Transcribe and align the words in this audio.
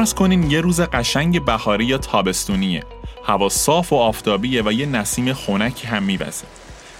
فرض 0.00 0.14
کنین 0.14 0.50
یه 0.50 0.60
روز 0.60 0.80
قشنگ 0.80 1.44
بهاری 1.44 1.84
یا 1.84 1.98
تابستونیه. 1.98 2.82
هوا 3.24 3.48
صاف 3.48 3.92
و 3.92 3.96
آفتابیه 3.96 4.62
و 4.62 4.72
یه 4.72 4.86
نسیم 4.86 5.32
خنکی 5.32 5.86
هم 5.86 6.02
میوزه. 6.02 6.44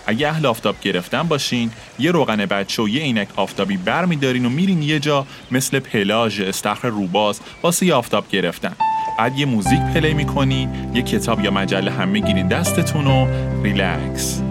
اگه 0.06 0.28
اهل 0.28 0.46
آفتاب 0.46 0.80
گرفتن 0.82 1.22
باشین 1.22 1.70
یه 1.98 2.10
روغن 2.10 2.36
بچه 2.36 2.82
و 2.82 2.88
یه 2.88 3.02
عینک 3.02 3.28
آفتابی 3.36 3.76
بر 3.76 4.04
میدارین 4.04 4.46
و 4.46 4.48
میرین 4.48 4.82
یه 4.82 4.98
جا 4.98 5.26
مثل 5.50 5.78
پلاژ 5.78 6.40
استخر 6.40 6.88
روباز 6.88 7.40
واسه 7.62 7.86
یه 7.86 7.94
آفتاب 7.94 8.28
گرفتن. 8.28 8.76
بعد 9.18 9.38
یه 9.38 9.46
موزیک 9.46 9.80
play 9.80 10.14
می‌کنین 10.14 10.90
یه 10.94 11.02
کتاب 11.02 11.44
یا 11.44 11.50
مجله 11.50 11.90
هم 11.90 12.08
می‌گیرین 12.08 12.48
دستتون 12.48 13.06
و 13.06 13.26
ریلکس. 13.62 14.42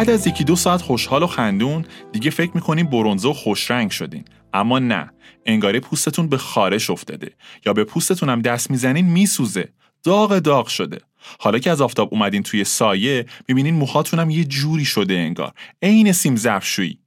بعد 0.00 0.10
از 0.10 0.26
یکی 0.26 0.44
دو 0.44 0.56
ساعت 0.56 0.82
خوشحال 0.82 1.22
و 1.22 1.26
خندون 1.26 1.84
دیگه 2.12 2.30
فکر 2.30 2.50
می‌کنین 2.54 2.86
برونزه 2.86 3.28
و 3.28 3.32
خوشرنگ 3.32 3.90
شدین. 3.90 4.24
اما 4.52 4.78
نه. 4.78 5.10
انگاره 5.46 5.80
پوستتون 5.80 6.28
به 6.28 6.38
خارش 6.38 6.90
افتاده. 6.90 7.30
یا 7.66 7.72
به 7.72 7.84
پوستتون 7.84 8.28
هم 8.28 8.42
دست 8.42 8.70
می‌زنین 8.70 9.06
میسوزه. 9.06 9.68
داغ 10.04 10.38
داغ 10.38 10.66
شده. 10.66 11.00
حالا 11.40 11.58
که 11.58 11.70
از 11.70 11.80
آفتاب 11.80 12.08
اومدین 12.12 12.42
توی 12.42 12.64
سایه 12.64 13.26
می‌بینین 13.48 13.74
موهاتون 13.74 14.20
هم 14.20 14.30
یه 14.30 14.44
جوری 14.44 14.84
شده 14.84 15.14
انگار. 15.14 15.52
عین 15.82 16.12
سیم 16.12 16.36
ظرفشویی 16.36 16.99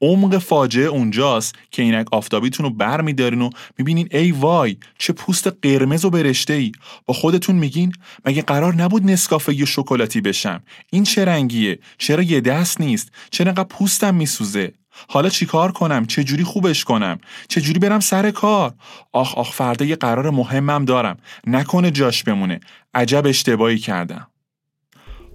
عمق 0.00 0.38
فاجعه 0.38 0.86
اونجاست 0.86 1.54
که 1.70 1.82
اینک 1.82 2.06
آفتابیتون 2.12 2.66
رو 2.66 2.72
بر 2.72 3.00
میدارین 3.00 3.40
و 3.40 3.50
می‌بینین 3.78 4.08
ای 4.10 4.32
وای 4.32 4.76
چه 4.98 5.12
پوست 5.12 5.46
قرمز 5.62 6.04
و 6.04 6.10
برشته 6.10 6.52
ای 6.52 6.72
با 7.06 7.14
خودتون 7.14 7.56
میگین 7.56 7.92
مگه 8.24 8.42
قرار 8.42 8.74
نبود 8.74 9.04
نسکافه 9.10 9.54
یا 9.54 9.66
شکلاتی 9.66 10.20
بشم؟ 10.20 10.62
این 10.90 11.04
چه 11.04 11.24
رنگیه؟ 11.24 11.78
چرا 11.98 12.22
یه 12.22 12.40
دست 12.40 12.80
نیست؟ 12.80 13.12
چرا 13.30 13.48
انقدر 13.48 13.68
پوستم 13.68 14.14
میسوزه؟ 14.14 14.72
حالا 15.08 15.28
چیکار 15.28 15.72
کنم؟ 15.72 16.06
چه 16.06 16.24
جوری 16.24 16.44
خوبش 16.44 16.84
کنم؟ 16.84 17.18
چه 17.48 17.60
جوری 17.60 17.78
برم 17.78 18.00
سر 18.00 18.30
کار؟ 18.30 18.74
آخ 19.12 19.34
آخ 19.34 19.52
فردا 19.52 19.84
یه 19.84 19.96
قرار 19.96 20.30
مهمم 20.30 20.84
دارم. 20.84 21.16
نکنه 21.46 21.90
جاش 21.90 22.22
بمونه. 22.22 22.60
عجب 22.94 23.26
اشتباهی 23.26 23.78
کردم. 23.78 24.26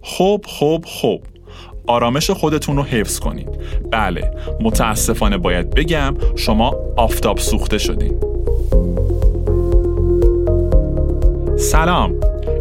خب 0.01 0.45
خب 0.47 0.85
خب. 0.87 1.34
آرامش 1.87 2.31
خودتون 2.31 2.77
رو 2.77 2.83
حفظ 2.83 3.19
کنید. 3.19 3.49
بله 3.91 4.31
متاسفانه 4.61 5.37
باید 5.37 5.69
بگم 5.69 6.15
شما 6.35 6.75
آفتاب 6.97 7.37
سوخته 7.37 7.77
شدین. 7.77 8.19
سلام 11.57 12.13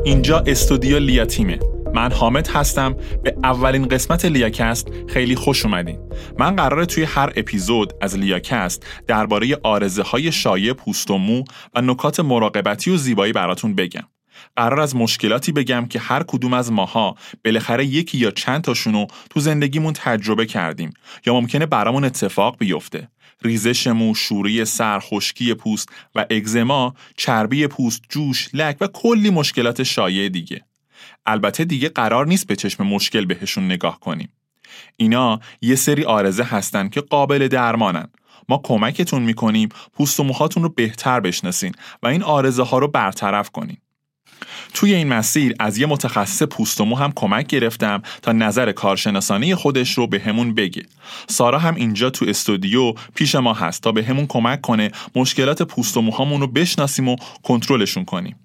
اینجا 0.04 0.38
استودیو 0.46 0.98
لیاتیمه 0.98 1.58
من 1.94 2.12
حامد 2.12 2.48
هستم. 2.48 2.96
به 3.22 3.36
اولین 3.44 3.88
قسمت 3.88 4.24
لیاکست 4.24 4.88
خیلی 5.08 5.34
خوش 5.34 5.64
اومدین. 5.64 5.98
من 6.38 6.56
قراره 6.56 6.86
توی 6.86 7.04
هر 7.04 7.32
اپیزود 7.36 7.92
از 8.00 8.18
لیاکست 8.18 8.86
درباره 9.06 9.58
آرزه 9.62 10.02
های 10.02 10.32
شایع 10.32 10.72
پوست 10.72 11.10
و 11.10 11.18
مو 11.18 11.44
و 11.74 11.80
نکات 11.80 12.20
مراقبتی 12.20 12.90
و 12.90 12.96
زیبایی 12.96 13.32
براتون 13.32 13.74
بگم. 13.74 14.13
قرار 14.56 14.80
از 14.80 14.96
مشکلاتی 14.96 15.52
بگم 15.52 15.86
که 15.86 15.98
هر 15.98 16.22
کدوم 16.22 16.52
از 16.52 16.72
ماها 16.72 17.16
بالاخره 17.44 17.86
یکی 17.86 18.18
یا 18.18 18.30
چند 18.30 18.62
تاشونو 18.62 19.06
تو 19.30 19.40
زندگیمون 19.40 19.92
تجربه 19.92 20.46
کردیم 20.46 20.90
یا 21.26 21.34
ممکنه 21.34 21.66
برامون 21.66 22.04
اتفاق 22.04 22.58
بیفته 22.58 23.08
ریزش 23.42 23.86
مو، 23.86 24.14
شوری 24.14 24.64
سر، 24.64 24.98
خشکی 24.98 25.54
پوست 25.54 25.88
و 26.14 26.26
اگزما، 26.30 26.94
چربی 27.16 27.66
پوست، 27.66 28.02
جوش، 28.08 28.48
لک 28.52 28.76
و 28.80 28.86
کلی 28.86 29.30
مشکلات 29.30 29.82
شایع 29.82 30.28
دیگه. 30.28 30.64
البته 31.26 31.64
دیگه 31.64 31.88
قرار 31.88 32.26
نیست 32.26 32.46
به 32.46 32.56
چشم 32.56 32.86
مشکل 32.86 33.24
بهشون 33.24 33.64
نگاه 33.64 34.00
کنیم. 34.00 34.28
اینا 34.96 35.40
یه 35.62 35.74
سری 35.74 36.04
آرزه 36.04 36.44
هستن 36.44 36.88
که 36.88 37.00
قابل 37.00 37.48
درمانن. 37.48 38.08
ما 38.48 38.60
کمکتون 38.64 39.22
می‌کنیم 39.22 39.68
پوست 39.92 40.20
و 40.20 40.24
موهاتون 40.24 40.62
رو 40.62 40.68
بهتر 40.68 41.20
بشناسین 41.20 41.72
و 42.02 42.06
این 42.06 42.22
آرزه 42.22 42.62
ها 42.62 42.78
رو 42.78 42.88
برطرف 42.88 43.50
کنین. 43.50 43.76
توی 44.74 44.94
این 44.94 45.08
مسیر 45.08 45.54
از 45.58 45.78
یه 45.78 45.86
متخصص 45.86 46.42
پوست 46.42 46.80
و 46.80 46.84
مو 46.84 46.96
هم 46.96 47.12
کمک 47.16 47.46
گرفتم 47.46 48.02
تا 48.22 48.32
نظر 48.32 48.72
کارشناسانه 48.72 49.54
خودش 49.54 49.98
رو 49.98 50.06
به 50.06 50.20
همون 50.20 50.54
بگه. 50.54 50.82
سارا 51.28 51.58
هم 51.58 51.74
اینجا 51.74 52.10
تو 52.10 52.24
استودیو 52.28 52.92
پیش 53.14 53.34
ما 53.34 53.54
هست 53.54 53.82
تا 53.82 53.92
به 53.92 54.04
همون 54.04 54.26
کمک 54.26 54.60
کنه 54.60 54.90
مشکلات 55.14 55.62
پوست 55.62 55.96
و 55.96 56.00
موهامون 56.00 56.40
رو 56.40 56.46
بشناسیم 56.46 57.08
و 57.08 57.16
کنترلشون 57.42 58.04
کنیم. 58.04 58.36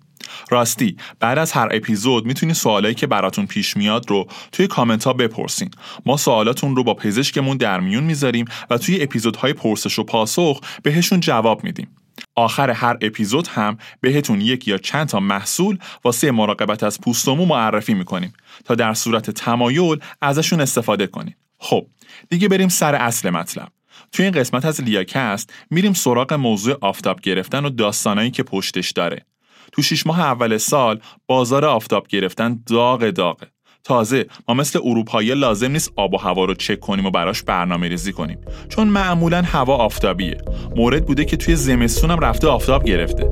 راستی 0.50 0.98
بعد 1.20 1.38
از 1.38 1.52
هر 1.52 1.70
اپیزود 1.72 2.26
می‌تونی 2.26 2.54
سوالایی 2.54 2.96
که 2.96 3.08
براتون 3.08 3.46
پیش 3.46 3.78
میاد 3.78 4.10
رو 4.10 4.28
توی 4.52 4.68
کامنت 4.68 5.04
ها 5.04 5.14
بپرسین 5.14 5.70
ما 6.06 6.18
سوالاتون 6.18 6.76
رو 6.76 6.84
با 6.84 6.94
پزشکمون 6.94 7.58
در 7.58 7.80
میون 7.80 8.04
می‌ذاریم 8.04 8.46
و 8.70 8.78
توی 8.78 9.04
اپیزودهای 9.04 9.54
پرسش 9.54 10.00
و 10.00 10.04
پاسخ 10.04 10.62
بهشون 10.84 11.20
جواب 11.20 11.64
میدیم 11.64 11.88
آخر 12.36 12.70
هر 12.70 12.98
اپیزود 13.02 13.48
هم 13.48 13.78
بهتون 14.02 14.42
یک 14.42 14.68
یا 14.68 14.78
چند 14.78 15.08
تا 15.08 15.20
محصول 15.20 15.78
واسه 16.04 16.32
مراقبت 16.32 16.84
از 16.84 17.02
پوست 17.02 17.28
و 17.28 17.36
مو 17.36 17.46
معرفی 17.46 17.94
می‌کنیم 17.94 18.34
تا 18.66 18.76
در 18.76 18.94
صورت 18.94 19.32
تمایل 19.32 20.00
ازشون 20.22 20.62
استفاده 20.62 21.08
کنیم. 21.08 21.36
خب 21.60 21.88
دیگه 22.30 22.48
بریم 22.48 22.70
سر 22.70 22.96
اصل 22.96 23.30
مطلب. 23.30 23.68
توی 24.12 24.26
این 24.26 24.34
قسمت 24.34 24.66
از 24.66 24.82
لیاکست 24.82 25.54
میریم 25.70 25.94
سراغ 25.94 26.34
موضوع 26.34 26.78
آفتاب 26.82 27.22
گرفتن 27.22 27.66
و 27.66 27.70
داستانایی 27.70 28.32
که 28.32 28.44
پشتش 28.44 28.92
داره. 28.92 29.26
تو 29.72 29.82
شیش 29.82 30.08
ماه 30.08 30.20
اول 30.20 30.58
سال 30.58 31.00
بازار 31.28 31.66
آفتاب 31.66 32.08
گرفتن 32.08 32.64
داغ 32.66 33.10
داغه. 33.10 33.48
تازه 33.90 34.26
ما 34.48 34.54
مثل 34.54 34.80
اروپایی 34.84 35.36
لازم 35.36 35.72
نیست 35.72 35.92
آب 35.96 36.14
و 36.14 36.18
هوا 36.18 36.46
رو 36.46 36.54
چک 36.54 36.80
کنیم 36.80 37.06
و 37.06 37.12
براش 37.12 37.44
برنامه 37.44 37.88
ریزی 37.88 38.12
کنیم. 38.12 38.38
چون 38.70 38.88
معمولا 38.88 39.42
هوا 39.42 39.76
آفتابیه. 39.76 40.38
مورد 40.76 41.06
بوده 41.06 41.26
که 41.26 41.38
توی 41.38 41.56
زمستون 41.56 42.12
هم 42.12 42.20
رفته 42.20 42.48
آفتاب 42.48 42.84
گرفته. 42.84 43.32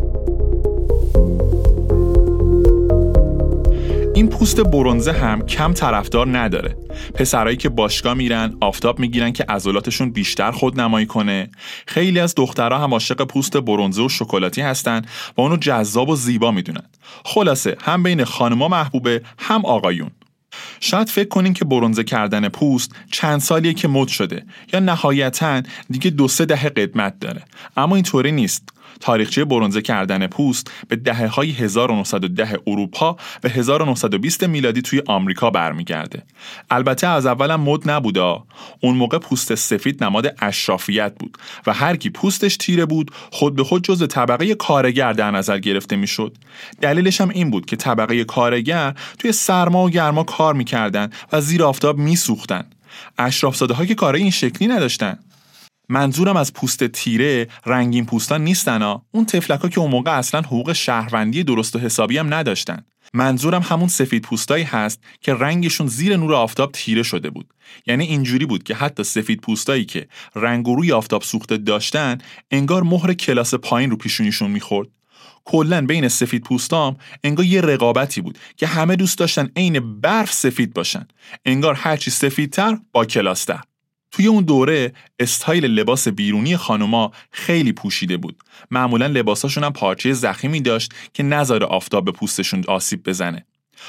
این 4.15 4.29
پوست 4.29 4.61
برونزه 4.61 5.11
هم 5.11 5.41
کم 5.41 5.73
طرفدار 5.73 6.37
نداره. 6.37 6.77
پسرایی 7.13 7.57
که 7.57 7.69
باشگاه 7.69 8.13
میرن 8.13 8.57
آفتاب 8.61 8.99
می‌گیرن 8.99 9.31
که 9.31 9.45
عضلاتشون 9.49 10.11
بیشتر 10.11 10.51
خود 10.51 10.81
نمایی 10.81 11.05
کنه. 11.05 11.49
خیلی 11.87 12.19
از 12.19 12.35
دخترها 12.35 12.79
هم 12.79 12.93
عاشق 12.93 13.23
پوست 13.23 13.57
برونزه 13.57 14.01
و 14.01 14.09
شکلاتی 14.09 14.61
هستن 14.61 15.01
و 15.37 15.41
اونو 15.41 15.57
جذاب 15.57 16.09
و 16.09 16.15
زیبا 16.15 16.51
می‌دونن. 16.51 16.83
خلاصه 17.25 17.75
هم 17.81 18.03
بین 18.03 18.23
خانما 18.23 18.67
محبوبه 18.67 19.21
هم 19.37 19.65
آقایون. 19.65 20.11
شاید 20.79 21.09
فکر 21.09 21.27
کنین 21.27 21.53
که 21.53 21.65
برونزه 21.65 22.03
کردن 22.03 22.49
پوست 22.49 22.91
چند 23.11 23.39
سالیه 23.39 23.73
که 23.73 23.87
مد 23.87 24.07
شده. 24.07 24.45
یا 24.73 24.79
نهایتا 24.79 25.61
دیگه 25.89 26.09
دو 26.09 26.27
سه 26.27 26.45
دهه 26.45 26.69
قدمت 26.69 27.19
داره. 27.19 27.43
اما 27.77 27.95
اینطوری 27.95 28.31
نیست. 28.31 28.76
تاریخچه 28.99 29.45
برونزه 29.45 29.81
کردن 29.81 30.27
پوست 30.27 30.71
به 30.87 30.95
دهه 30.95 31.27
های 31.27 31.51
1910 31.51 32.59
اروپا 32.67 33.17
و 33.43 33.49
1920 33.49 34.43
میلادی 34.43 34.81
توی 34.81 35.01
آمریکا 35.07 35.49
برمیگرده. 35.49 36.23
البته 36.69 37.07
از 37.07 37.25
اولم 37.25 37.61
مد 37.61 37.89
نبوده. 37.89 38.35
اون 38.79 38.95
موقع 38.97 39.17
پوست 39.17 39.55
سفید 39.55 40.03
نماد 40.03 40.35
اشرافیت 40.41 41.13
بود 41.19 41.37
و 41.67 41.73
هر 41.73 41.95
کی 41.95 42.09
پوستش 42.09 42.57
تیره 42.57 42.85
بود 42.85 43.11
خود 43.31 43.55
به 43.55 43.63
خود 43.63 43.83
جز 43.83 44.07
طبقه 44.07 44.55
کارگر 44.55 45.13
در 45.13 45.31
نظر 45.31 45.59
گرفته 45.59 45.95
می‌شد. 45.95 46.37
دلیلش 46.81 47.21
هم 47.21 47.29
این 47.29 47.49
بود 47.49 47.65
که 47.65 47.75
طبقه 47.75 48.23
کارگر 48.23 48.93
توی 49.19 49.31
سرما 49.31 49.85
و 49.85 49.89
گرما 49.89 50.23
کار 50.23 50.53
می‌کردن 50.53 51.09
و 51.31 51.41
زیر 51.41 51.63
آفتاب 51.63 51.97
میسوختن. 51.97 52.65
اشرافزاده 53.17 53.87
که 53.87 53.95
کارای 53.95 54.21
این 54.21 54.31
شکلی 54.31 54.67
نداشتن. 54.67 55.19
منظورم 55.89 56.37
از 56.37 56.53
پوست 56.53 56.87
تیره 56.87 57.47
رنگین 57.65 58.05
پوستان 58.05 58.43
نیستن 58.43 58.81
ها 58.81 59.05
اون 59.11 59.25
تفلکا 59.25 59.69
که 59.69 59.79
اون 59.79 59.91
موقع 59.91 60.17
اصلا 60.17 60.41
حقوق 60.41 60.73
شهروندی 60.73 61.43
درست 61.43 61.75
و 61.75 61.79
حسابی 61.79 62.17
هم 62.17 62.33
نداشتن. 62.33 62.85
منظورم 63.13 63.61
همون 63.61 63.87
سفید 63.87 64.23
پوستایی 64.23 64.63
هست 64.63 65.03
که 65.21 65.33
رنگشون 65.33 65.87
زیر 65.87 66.17
نور 66.17 66.33
آفتاب 66.33 66.71
تیره 66.71 67.03
شده 67.03 67.29
بود. 67.29 67.53
یعنی 67.85 68.05
اینجوری 68.05 68.45
بود 68.45 68.63
که 68.63 68.75
حتی 68.75 69.03
سفید 69.03 69.41
پوستایی 69.41 69.85
که 69.85 70.07
رنگ 70.35 70.67
و 70.67 70.75
روی 70.75 70.91
آفتاب 70.91 71.23
سوخته 71.23 71.57
داشتن 71.57 72.17
انگار 72.51 72.83
مهر 72.83 73.13
کلاس 73.13 73.53
پایین 73.53 73.89
رو 73.89 73.97
پیشونیشون 73.97 74.51
می‌خورد. 74.51 74.87
کلا 75.45 75.85
بین 75.85 76.07
سفید 76.07 76.43
پوستام 76.43 76.97
انگار 77.23 77.45
یه 77.45 77.61
رقابتی 77.61 78.21
بود 78.21 78.37
که 78.57 78.67
همه 78.67 78.95
دوست 78.95 79.17
داشتن 79.17 79.49
عین 79.55 80.01
برف 80.01 80.33
سفید 80.33 80.73
باشن. 80.73 81.07
انگار 81.45 81.73
هرچی 81.73 82.11
سفیدتر 82.11 82.77
با 82.91 83.05
کلاستر. 83.05 83.61
توی 84.17 84.27
اون 84.27 84.43
دوره 84.43 84.93
استایل 85.19 85.65
لباس 85.65 86.07
بیرونی 86.07 86.57
خانوما 86.57 87.11
خیلی 87.31 87.71
پوشیده 87.71 88.17
بود. 88.17 88.43
معمولا 88.71 89.07
لباساشون 89.07 89.63
هم 89.63 89.73
پارچه 89.73 90.13
زخیمی 90.13 90.61
داشت 90.61 90.93
که 91.13 91.23
نظر 91.23 91.63
آفتاب 91.63 92.05
به 92.05 92.11
پوستشون 92.11 92.63
آسیب 92.67 93.03
بزنه. 93.03 93.45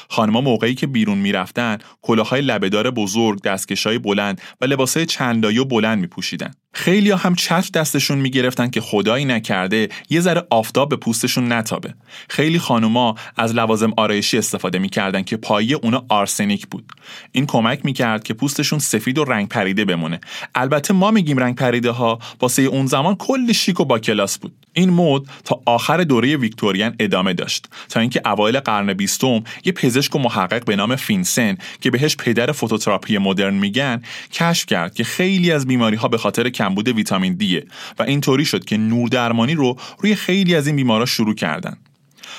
خانما 0.08 0.40
موقعی 0.40 0.74
که 0.74 0.86
بیرون 0.86 1.18
می‌رفتن 1.18 1.78
کلاهای 2.02 2.40
لبهدار 2.40 2.90
بزرگ، 2.90 3.42
دستکشای 3.42 3.98
بلند 3.98 4.40
و 4.60 4.64
لباسای 4.64 5.06
چندایی 5.06 5.58
و 5.58 5.64
بلند 5.64 5.98
می 5.98 6.06
پوشیدن. 6.06 6.50
خیلی 6.72 7.10
هم 7.10 7.34
چتر 7.34 7.70
دستشون 7.74 8.18
می‌گرفتن 8.18 8.70
که 8.70 8.80
خدایی 8.80 9.24
نکرده 9.24 9.88
یه 10.10 10.20
ذره 10.20 10.46
آفتاب 10.50 10.88
به 10.88 10.96
پوستشون 10.96 11.52
نتابه. 11.52 11.94
خیلی 12.28 12.58
خانوما 12.58 13.14
از 13.36 13.54
لوازم 13.54 13.92
آرایشی 13.96 14.38
استفاده 14.38 14.78
می‌کردن 14.78 15.22
که 15.22 15.36
پایه 15.36 15.76
اونا 15.76 16.04
آرسنیک 16.08 16.66
بود. 16.66 16.92
این 17.32 17.46
کمک 17.46 17.84
می‌کرد 17.84 18.24
که 18.24 18.34
پوستشون 18.34 18.78
سفید 18.78 19.18
و 19.18 19.24
رنگ 19.24 19.48
پریده 19.48 19.84
بمونه. 19.84 20.20
البته 20.54 20.94
ما 20.94 21.10
میگیم 21.10 21.38
رنگ 21.38 21.56
پریده 21.56 21.90
ها 21.90 22.18
واسه 22.40 22.62
اون 22.62 22.86
زمان 22.86 23.14
کلی 23.14 23.54
شیک 23.54 23.80
و 23.80 23.84
با 23.84 23.98
کلاس 23.98 24.38
بود. 24.38 24.52
این 24.72 24.90
مد 24.90 25.22
تا 25.44 25.60
آخر 25.66 26.04
دوره 26.04 26.36
ویکتوریان 26.36 26.96
ادامه 26.98 27.32
داشت 27.32 27.66
تا 27.88 28.00
اینکه 28.00 28.22
اوایل 28.28 28.60
قرن 28.60 28.92
بیستم 28.92 29.44
یه 29.64 29.72
پزشک 29.72 30.14
و 30.14 30.18
محقق 30.18 30.64
به 30.64 30.76
نام 30.76 30.96
فینسن 30.96 31.56
که 31.80 31.90
بهش 31.90 32.16
پدر 32.16 32.52
فوتوتراپی 32.52 33.18
مدرن 33.18 33.54
میگن 33.54 34.02
کشف 34.32 34.66
کرد 34.66 34.94
که 34.94 35.04
خیلی 35.04 35.52
از 35.52 35.66
بیماری 35.66 35.96
ها 35.96 36.08
به 36.08 36.18
خاطر 36.18 36.48
کمبود 36.48 36.88
ویتامین 36.88 37.34
دیه 37.34 37.66
و 37.98 38.02
اینطوری 38.02 38.44
شد 38.44 38.64
که 38.64 38.76
نور 38.76 39.08
درمانی 39.08 39.54
رو 39.54 39.76
روی 39.98 40.14
خیلی 40.14 40.54
از 40.54 40.66
این 40.66 40.76
بیمارا 40.76 41.06
شروع 41.06 41.34
کردن. 41.34 41.76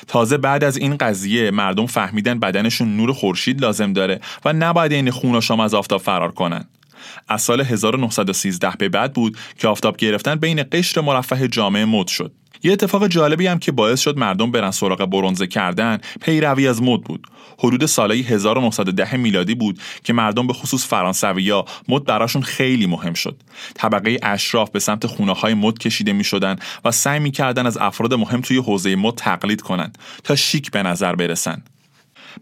تازه 0.08 0.38
بعد 0.38 0.64
از 0.64 0.78
این 0.78 0.98
قضیه 0.98 1.52
مردم 1.52 1.86
فهمیدن 1.86 2.40
بدنشون 2.40 2.98
نور 2.98 3.14
خورشید 3.14 3.62
لازم 3.62 3.94
داره 3.94 4.20
و 4.46 4.54
نباید 4.54 4.92
این 4.92 5.12
خوناشام 5.12 5.60
از 5.60 5.74
آفتاب 5.74 6.02
فرار 6.02 6.32
کنن. 6.32 6.66
از 7.28 7.42
سال 7.42 7.62
1913 7.62 8.72
به 8.78 8.90
بعد 8.90 9.14
بود 9.14 9.38
که 9.58 9.68
آفتاب 9.68 9.98
گرفتن 9.98 10.36
بین 10.36 10.64
قشر 10.72 11.02
مرفه 11.02 11.48
جامعه 11.48 11.86
مد 11.86 12.08
شد. 12.08 12.32
یه 12.64 12.74
اتفاق 12.74 13.08
جالبی 13.08 13.48
هم 13.48 13.60
که 13.60 13.72
باعث 13.72 14.02
شد 14.02 14.18
مردم 14.18 14.52
برن 14.52 14.72
سراغ 14.72 15.06
برونزه 15.06 15.48
کردن 15.48 16.00
پیروی 16.22 16.68
از 16.68 16.82
مد 16.82 17.02
بود. 17.02 17.28
حدود 17.60 17.86
سالهای 17.86 18.22
1910 18.22 19.18
میلادی 19.18 19.56
بود 19.56 19.80
که 20.04 20.14
مردم 20.14 20.48
به 20.48 20.54
خصوص 20.54 20.88
فرانسویا 20.88 21.66
مد 21.88 22.04
براشون 22.04 22.42
خیلی 22.42 22.86
مهم 22.86 23.14
شد. 23.14 23.42
طبقه 23.74 24.18
اشراف 24.24 24.70
به 24.70 24.80
سمت 24.80 25.08
خونه 25.08 25.34
های 25.34 25.54
مد 25.54 25.78
کشیده 25.78 26.14
می 26.14 26.24
شدن 26.24 26.56
و 26.86 26.92
سعی 26.92 27.20
می 27.20 27.32
کردن 27.32 27.66
از 27.66 27.78
افراد 27.78 28.14
مهم 28.14 28.42
توی 28.42 28.58
حوزه 28.58 28.96
مد 28.96 29.16
تقلید 29.16 29.62
کنند 29.62 29.98
تا 30.24 30.36
شیک 30.36 30.72
به 30.72 30.84
نظر 30.84 31.16
برسن. 31.16 31.64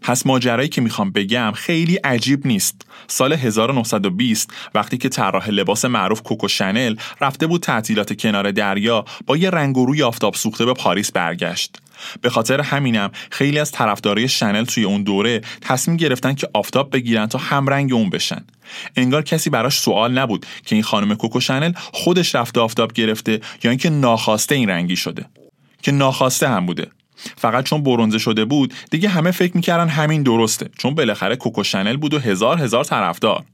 پس 0.02 0.26
ماجرایی 0.26 0.68
که 0.68 0.80
می‌خوام 0.80 1.10
بگم 1.10 1.52
خیلی 1.54 1.96
عجیب 1.96 2.46
نیست. 2.46 2.86
سال 3.06 3.32
1920 3.32 4.50
وقتی 4.74 4.98
که 4.98 5.08
طراح 5.08 5.50
لباس 5.50 5.84
معروف 5.84 6.22
کوکو 6.22 6.48
شنل 6.48 6.96
رفته 7.20 7.46
بود 7.46 7.62
تعطیلات 7.62 8.20
کنار 8.20 8.50
دریا 8.50 9.04
با 9.26 9.36
یه 9.36 9.50
رنگ 9.50 9.78
و 9.78 9.86
روی 9.86 10.02
آفتاب 10.02 10.34
سوخته 10.34 10.64
به 10.64 10.74
پاریس 10.74 11.12
برگشت. 11.12 11.76
به 12.20 12.30
خاطر 12.30 12.60
همینم 12.60 13.10
خیلی 13.30 13.58
از 13.58 13.72
طرفدارای 13.72 14.28
شنل 14.28 14.64
توی 14.64 14.84
اون 14.84 15.02
دوره 15.02 15.40
تصمیم 15.60 15.96
گرفتن 15.96 16.34
که 16.34 16.48
آفتاب 16.54 16.90
بگیرن 16.92 17.26
تا 17.26 17.38
همرنگ 17.38 17.92
اون 17.92 18.10
بشن. 18.10 18.44
انگار 18.96 19.22
کسی 19.22 19.50
براش 19.50 19.78
سوال 19.78 20.18
نبود 20.18 20.46
که 20.66 20.74
این 20.74 20.82
خانم 20.82 21.14
کوکو 21.14 21.40
شنل 21.40 21.72
خودش 21.76 22.34
رفته 22.34 22.60
آفتاب 22.60 22.92
گرفته 22.92 23.40
یا 23.64 23.70
اینکه 23.70 23.90
ناخواسته 23.90 24.54
این 24.54 24.70
رنگی 24.70 24.96
شده. 24.96 25.24
که 25.82 25.92
ناخواسته 25.92 26.48
هم 26.48 26.66
بوده. 26.66 26.90
فقط 27.36 27.64
چون 27.64 27.82
برونزه 27.82 28.18
شده 28.18 28.44
بود 28.44 28.74
دیگه 28.90 29.08
همه 29.08 29.30
فکر 29.30 29.56
می‌کردن 29.56 29.88
همین 29.88 30.22
درسته 30.22 30.70
چون 30.78 30.94
بالاخره 30.94 31.36
کوکو 31.36 31.62
شنل 31.62 31.96
بود 31.96 32.14
و 32.14 32.18
هزار 32.18 32.58
هزار 32.58 32.84
طرفدار. 32.84 33.44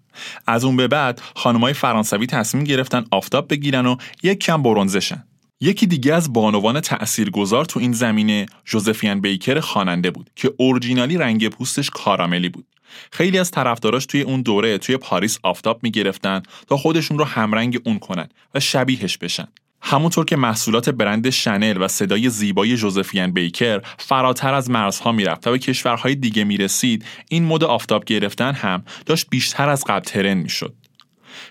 از 0.47 0.65
اون 0.65 0.77
به 0.77 0.89
بعد 0.89 1.21
خانمای 1.35 1.73
فرانسوی 1.73 2.27
تصمیم 2.27 2.65
گرفتن 2.65 3.05
آفتاب 3.11 3.51
بگیرن 3.51 3.87
و 3.87 3.97
یک 4.23 4.39
کم 4.39 4.63
برونزه 4.63 5.01
شن. 5.01 5.25
یکی 5.61 5.87
دیگه 5.87 6.15
از 6.15 6.33
بانوان 6.33 6.81
تأثیرگذار 6.81 7.65
تو 7.65 7.81
این 7.81 7.93
زمینه 7.93 8.47
جوزفین 8.65 9.21
بیکر 9.21 9.61
خواننده 9.61 10.11
بود 10.11 10.31
که 10.37 10.55
اورجینالی 10.59 11.19
رنگ 11.19 11.49
پوستش 11.49 11.91
کاراملی 11.91 12.49
بود. 12.49 12.67
خیلی 13.13 13.39
از 13.39 13.51
طرفداراش 13.51 14.07
توی 14.07 14.23
اون 14.23 14.43
دوره 14.43 14.79
توی 14.79 14.97
پاریس 14.97 15.39
آفتاب 15.43 15.81
می‌گرفتن 15.83 16.43
تا 16.69 16.77
خودشون 16.77 17.19
رو 17.19 17.25
همرنگ 17.25 17.81
اون 17.85 17.99
کنن 17.99 18.29
و 18.55 18.61
شبیهش 18.61 19.19
بشن. 19.19 19.49
همونطور 19.87 20.25
که 20.25 20.37
محصولات 20.37 20.91
برند 20.91 21.31
شنل 21.31 21.83
و 21.83 21.89
صدای 21.89 22.31
زیبای 22.31 22.77
جوزفین 22.77 23.31
بیکر 23.31 23.81
فراتر 23.99 24.55
از 24.55 24.71
مرزها 24.71 25.13
می‌رفت 25.13 25.47
و 25.47 25.51
به 25.51 25.59
کشورهای 25.59 26.15
دیگه 26.15 26.45
می‌رسید 26.45 27.05
این 27.29 27.45
مد 27.45 27.65
آفتاب 27.65 28.05
گرفتن 28.05 28.55
هم 28.55 28.85
داشت 29.07 29.27
بیشتر 29.31 29.69
از 29.69 29.85
قبل 29.85 30.05
ترند 30.05 30.43
می‌شد. 30.43 30.75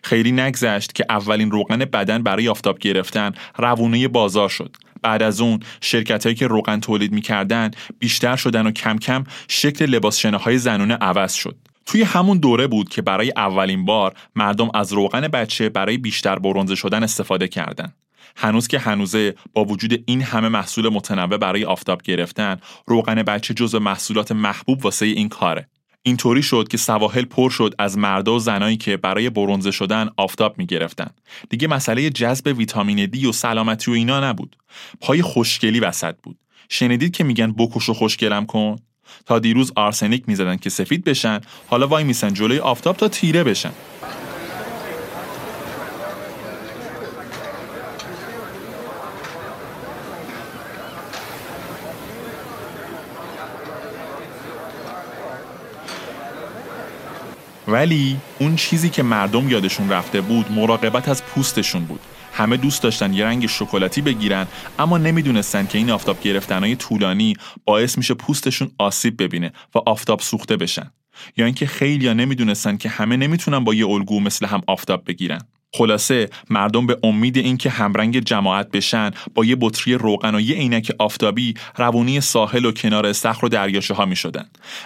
خیلی 0.04 0.32
نگذشت 0.32 0.96
که 0.96 1.06
اولین 1.10 1.52
روغن 1.52 1.78
بدن 1.78 2.24
برای 2.24 2.48
آفتاب 2.48 2.80
گرفتن 2.80 3.32
روونه 3.58 4.08
بازار 4.08 4.50
شد. 4.50 4.76
بعد 5.02 5.24
از 5.24 5.42
اون 5.42 5.60
شرکت 5.82 6.36
که 6.36 6.48
روغن 6.48 6.80
تولید 6.80 7.12
می‌کردن 7.12 7.72
بیشتر 8.00 8.36
شدن 8.36 8.68
و 8.68 8.72
کم 8.72 8.98
کم 8.98 9.24
شکل 9.48 9.86
لباس 9.86 10.26
های 10.26 10.58
زنونه 10.58 10.94
عوض 10.94 11.34
شد. 11.34 11.56
توی 11.86 12.02
همون 12.04 12.38
دوره 12.38 12.68
بود 12.68 12.90
که 12.90 13.02
برای 13.02 13.34
اولین 13.36 13.86
بار 13.86 14.14
مردم 14.36 14.70
از 14.74 14.94
روغن 14.94 15.28
بچه 15.28 15.70
برای 15.70 15.98
بیشتر 15.98 16.40
برونزه 16.40 16.76
شدن 16.76 17.04
استفاده 17.04 17.48
کردند. 17.48 17.94
هنوز 18.36 18.68
که 18.68 18.80
هنوزه 18.80 19.36
با 19.54 19.66
وجود 19.66 20.04
این 20.06 20.22
همه 20.22 20.50
محصول 20.50 20.90
متنوع 20.90 21.38
برای 21.38 21.66
آفتاب 21.66 22.02
گرفتن 22.02 22.58
روغن 22.88 23.16
بچه 23.16 23.54
جزو 23.54 23.80
محصولات 23.80 24.32
محبوب 24.32 24.86
واسه 24.86 25.06
این 25.06 25.30
کاره 25.30 25.68
اینطوری 26.06 26.44
شد 26.44 26.68
که 26.68 26.78
سواحل 26.78 27.26
پر 27.26 27.50
شد 27.50 27.76
از 27.80 27.98
مردا 27.98 28.36
و 28.36 28.40
زنایی 28.40 28.78
که 28.78 28.98
برای 28.98 29.30
برونزه 29.30 29.72
شدن 29.72 30.10
آفتاب 30.18 30.58
می 30.58 30.66
گرفتن. 30.66 31.10
دیگه 31.50 31.68
مسئله 31.68 32.10
جذب 32.10 32.58
ویتامین 32.58 33.06
دی 33.06 33.26
و 33.26 33.32
سلامتی 33.32 33.92
و 33.92 33.94
اینا 33.94 34.30
نبود. 34.30 34.56
پای 35.02 35.22
خوشگلی 35.22 35.80
وسط 35.80 36.16
بود. 36.24 36.38
شنیدید 36.70 37.16
که 37.16 37.24
میگن 37.24 37.52
بکش 37.52 37.90
و 37.90 37.94
خوشگلم 37.94 38.46
کن؟ 38.46 38.76
تا 39.26 39.40
دیروز 39.40 39.72
آرسنیک 39.76 40.24
می‌زدن 40.28 40.58
که 40.58 40.70
سفید 40.70 41.04
بشن 41.04 41.40
حالا 41.68 41.88
وای 41.88 42.04
میسن 42.04 42.34
جلوی 42.34 42.60
آفتاب 42.60 42.98
تا 42.98 43.08
تیره 43.08 43.44
بشن 43.44 43.72
ولی 57.68 58.18
اون 58.40 58.56
چیزی 58.56 58.90
که 58.90 59.04
مردم 59.04 59.50
یادشون 59.50 59.90
رفته 59.90 60.22
بود 60.22 60.52
مراقبت 60.52 61.10
از 61.10 61.24
پوستشون 61.24 61.86
بود. 61.86 62.00
همه 62.34 62.58
دوست 62.58 62.84
داشتن 62.84 63.14
یه 63.14 63.26
رنگ 63.26 63.46
شکلاتی 63.46 64.02
بگیرن 64.02 64.48
اما 64.80 64.98
نمی‌دونستن 64.98 65.68
که 65.68 65.78
این 65.78 65.90
آفتاب 65.90 66.22
گرفتنهای 66.22 66.76
طولانی 66.76 67.36
باعث 67.66 67.98
میشه 67.98 68.14
پوستشون 68.14 68.72
آسیب 68.78 69.24
ببینه 69.24 69.52
و 69.76 69.80
آفتاب 69.86 70.20
سوخته 70.20 70.58
بشن. 70.58 70.92
یا 71.38 71.46
اینکه 71.46 71.66
خیلیا 71.66 72.14
نمی‌دونستن 72.14 72.78
که 72.78 72.90
همه 72.90 73.18
نمی‌تونن 73.18 73.64
با 73.64 73.74
یه 73.74 73.88
الگو 73.88 74.20
مثل 74.20 74.46
هم 74.46 74.62
آفتاب 74.68 75.04
بگیرن. 75.08 75.42
خلاصه 75.76 76.30
مردم 76.50 76.88
به 76.88 76.98
امید 77.04 77.38
اینکه 77.38 77.70
همرنگ 77.70 78.20
جماعت 78.20 78.72
بشن 78.72 79.12
با 79.36 79.46
یه 79.46 79.58
بطری 79.62 79.94
روغن 79.94 80.36
و 80.36 80.40
یه 80.40 80.56
عینک 80.56 80.92
آفتابی 81.00 81.54
روونی 81.78 82.22
ساحل 82.22 82.66
و 82.66 82.72
کنار 82.72 83.06
استخر 83.06 83.46
و 83.46 83.50
دریاچه 83.50 83.94
ها 83.94 84.06
می 84.06 84.16
شدن. 84.16 84.46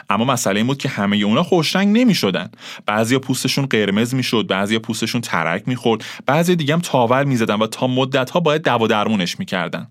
اما 0.09 0.25
مسئله 0.25 0.57
این 0.57 0.67
بود 0.67 0.77
که 0.77 0.89
همه 0.89 1.17
اونا 1.17 1.43
خوشرنگ 1.43 1.97
نمی 1.97 2.15
شدن. 2.15 2.51
بعضیا 2.85 3.19
پوستشون 3.19 3.65
قرمز 3.65 4.13
می 4.13 4.23
شد، 4.23 4.47
بعضیا 4.47 4.79
پوستشون 4.79 5.21
ترک 5.21 5.67
می 5.67 5.75
خورد، 5.75 6.03
بعضی 6.25 6.55
دیگه 6.55 6.73
هم 6.73 6.79
تاول 6.79 7.23
می 7.23 7.35
زدن 7.35 7.55
و 7.55 7.67
تا 7.67 7.87
مدت 7.87 8.29
ها 8.29 8.39
باید 8.39 8.61
دوا 8.61 8.87
درمونش 8.87 9.39
می 9.39 9.45
کردن. 9.45 9.87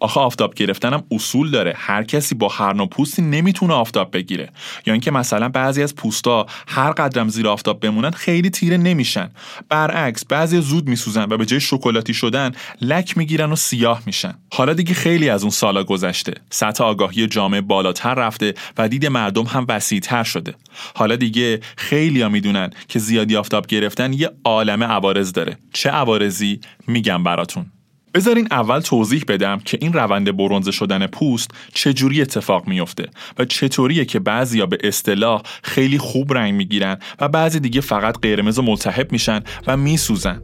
آخه 0.00 0.20
آفتاب 0.20 0.54
گرفتنم 0.54 1.04
اصول 1.10 1.50
داره. 1.50 1.74
هر 1.76 2.02
کسی 2.02 2.34
با 2.34 2.48
هر 2.48 2.72
نوع 2.72 2.88
پوستی 2.88 3.22
نمی‌تونه 3.22 3.74
آفتاب 3.74 4.10
بگیره. 4.12 4.50
یا 4.86 4.92
اینکه 4.92 5.10
مثلا 5.10 5.48
بعضی 5.48 5.82
از 5.82 5.94
پوستا 5.94 6.46
هر 6.68 6.92
قدرم 6.92 7.28
زیر 7.28 7.48
آفتاب 7.48 7.80
بمونن 7.80 8.10
خیلی 8.10 8.50
تیره 8.50 8.76
نمیشن. 8.76 9.30
برعکس 9.68 10.24
بعضی 10.24 10.60
زود 10.60 10.88
میسوزن 10.88 11.26
و 11.30 11.36
به 11.36 11.46
جای 11.46 11.60
شکلاتی 11.60 12.14
شدن 12.14 12.52
لک 12.80 13.18
می‌گیرن 13.18 13.52
و 13.52 13.56
سیاه 13.56 14.02
میشن. 14.06 14.34
حالا 14.52 14.72
دیگه 14.72 14.94
خیلی 14.94 15.28
از 15.28 15.42
اون 15.42 15.50
سالا 15.50 15.84
گذشته. 15.84 16.34
سطح 16.50 16.84
آگاهی 16.84 17.26
جامعه 17.26 17.60
بالاتر 17.60 18.14
رفته 18.14 18.54
و 18.78 18.88
دید 18.88 19.06
مردم 19.06 19.44
هم 19.44 19.66
وسیعتر 19.68 20.24
شده. 20.24 20.54
حالا 20.94 21.16
دیگه 21.16 21.60
خیلیا 21.76 22.28
می‌دونن 22.28 22.70
که 22.88 22.98
زیادی 22.98 23.36
آفتاب 23.36 23.66
گرفتن 23.66 24.12
یه 24.12 24.30
عالم 24.44 24.82
عوارض 24.82 25.32
داره. 25.32 25.58
چه 25.72 25.90
عوارضی؟ 25.90 26.60
میگم 26.86 27.22
براتون. 27.22 27.66
بذارین 28.14 28.48
اول 28.50 28.80
توضیح 28.80 29.24
بدم 29.28 29.58
که 29.64 29.78
این 29.80 29.92
روند 29.92 30.36
برونزه 30.36 30.70
شدن 30.70 31.06
پوست 31.06 31.50
چجوری 31.74 32.22
اتفاق 32.22 32.66
میفته 32.66 33.08
و 33.38 33.44
چطوریه 33.44 34.04
که 34.04 34.18
بعضیا 34.18 34.66
به 34.66 34.78
اصطلاح 34.84 35.42
خیلی 35.62 35.98
خوب 35.98 36.32
رنگ 36.32 36.54
می‌گیرن 36.54 36.98
و 37.20 37.28
بعضی 37.28 37.60
دیگه 37.60 37.80
فقط 37.80 38.18
قرمز 38.22 38.58
و 38.58 38.62
ملتهب 38.62 39.12
میشن 39.12 39.40
و 39.66 39.76
میسوزن. 39.76 40.42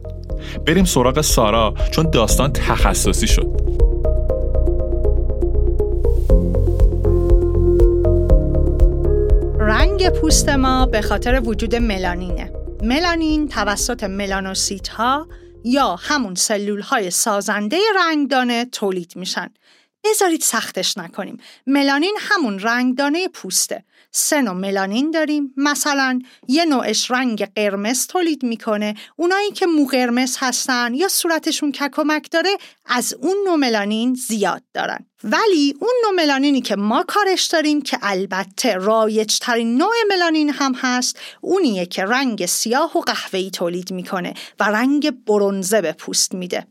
بریم 0.67 0.85
سراغ 0.85 1.21
سارا 1.21 1.73
چون 1.91 2.09
داستان 2.09 2.53
تخصصی 2.53 3.27
شد. 3.27 3.47
رنگ 9.59 10.09
پوست 10.09 10.49
ما 10.49 10.85
به 10.85 11.01
خاطر 11.01 11.41
وجود 11.45 11.75
ملانینه. 11.75 12.51
ملانین 12.83 13.47
توسط 13.47 14.03
ملانوسیت 14.03 14.87
ها 14.87 15.27
یا 15.63 15.95
همون 15.95 16.35
سلول 16.35 16.81
های 16.81 17.09
سازنده 17.09 17.79
رنگدانه 17.95 18.65
تولید 18.65 19.13
میشن. 19.15 19.49
بذارید 20.03 20.41
سختش 20.41 20.97
نکنیم. 20.97 21.37
ملانین 21.67 22.17
همون 22.19 22.59
رنگدانه 22.59 23.27
پوسته. 23.27 23.83
سه 24.11 24.41
نوع 24.41 24.53
ملانین 24.53 25.11
داریم. 25.11 25.53
مثلا 25.57 26.19
یه 26.47 26.65
نوعش 26.65 27.11
رنگ 27.11 27.53
قرمز 27.55 28.07
تولید 28.07 28.43
می‌کنه. 28.43 28.95
اونایی 29.15 29.51
که 29.51 29.65
مو 29.65 29.85
قرمز 29.85 30.37
هستن 30.39 30.93
یا 30.93 31.07
صورتشون 31.07 31.71
ککمک 31.71 32.31
داره 32.31 32.57
از 32.85 33.13
اون 33.13 33.35
نوع 33.45 33.55
ملانین 33.55 34.13
زیاد 34.13 34.63
دارن. 34.73 35.05
ولی 35.23 35.75
اون 35.79 35.93
نوع 36.03 36.23
ملانینی 36.23 36.61
که 36.61 36.75
ما 36.75 37.03
کارش 37.03 37.45
داریم 37.45 37.81
که 37.81 37.97
البته 38.01 38.73
رایج 38.73 39.37
ترین 39.37 39.77
نوع 39.77 39.93
ملانین 40.09 40.49
هم 40.49 40.73
هست 40.75 41.19
اونیه 41.41 41.85
که 41.85 42.05
رنگ 42.05 42.45
سیاه 42.45 42.97
و 42.97 43.01
قهوه‌ای 43.01 43.51
تولید 43.51 43.91
می‌کنه 43.91 44.33
و 44.59 44.63
رنگ 44.63 45.25
برونزه 45.25 45.81
به 45.81 45.91
پوست 45.91 46.33
میده. 46.33 46.67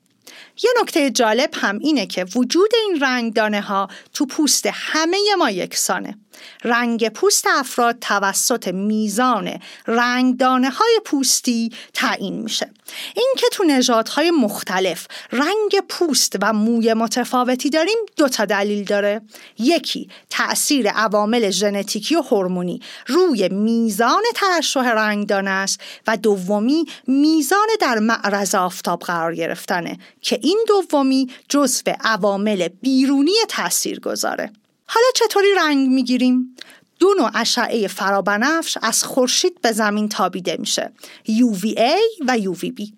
یه 0.63 0.71
نکته 0.81 1.11
جالب 1.11 1.51
هم 1.55 1.79
اینه 1.79 2.07
که 2.07 2.27
وجود 2.37 2.71
این 2.75 3.01
رنگدانه 3.01 3.61
ها 3.61 3.89
تو 4.13 4.27
پوست 4.27 4.69
همه 4.73 5.19
ما 5.39 5.51
یکسانه. 5.51 6.19
رنگ 6.65 7.09
پوست 7.09 7.47
افراد 7.47 7.99
توسط 8.01 8.69
میزان 8.69 9.61
رنگدانه 9.87 10.71
های 10.71 11.01
پوستی 11.05 11.73
تعیین 11.95 12.43
میشه. 12.43 12.71
این 13.17 13.35
که 13.39 13.47
تو 13.53 13.65
نژادهای 13.65 14.31
مختلف 14.31 15.07
رنگ 15.33 15.81
پوست 15.89 16.37
و 16.43 16.53
موی 16.53 16.95
متفاوتی 16.95 17.71
داریم 17.71 17.97
دو 18.17 18.29
تا 18.29 18.45
دلیل 18.45 18.85
داره. 18.85 19.21
یکی 19.59 20.09
تأثیر 20.31 20.89
عوامل 20.89 21.51
ژنتیکی 21.51 22.17
و 22.17 22.21
هورمونی. 22.21 22.81
روی 23.07 23.49
میزان 23.49 24.23
ترشح 24.35 24.89
رنگدانه 24.89 25.51
است 25.51 25.81
و 26.07 26.17
دومی 26.17 26.85
میزان 27.07 27.69
در 27.81 27.99
معرض 27.99 28.55
آفتاب 28.55 29.01
قرار 29.01 29.35
گرفتنه 29.35 29.99
که 30.21 30.39
این 30.43 30.65
دومی 30.69 31.29
جزو 31.49 31.83
عوامل 32.01 32.69
بیرونی 32.69 33.33
تأثیر 33.49 34.01
گذاره 34.01 34.53
حالا 34.93 35.07
چطوری 35.15 35.55
رنگ 35.57 35.89
می‌گیریم؟ 35.89 36.57
دو 37.01 37.15
نوع 37.19 37.31
اشعه 37.35 37.89
فرابنفش 37.89 38.79
از 38.83 39.05
خورشید 39.05 39.61
به 39.61 39.73
زمین 39.73 40.09
تابیده 40.09 40.57
میشه. 40.59 40.93
UVA 41.29 42.25
و 42.27 42.39
UVB 42.39 42.93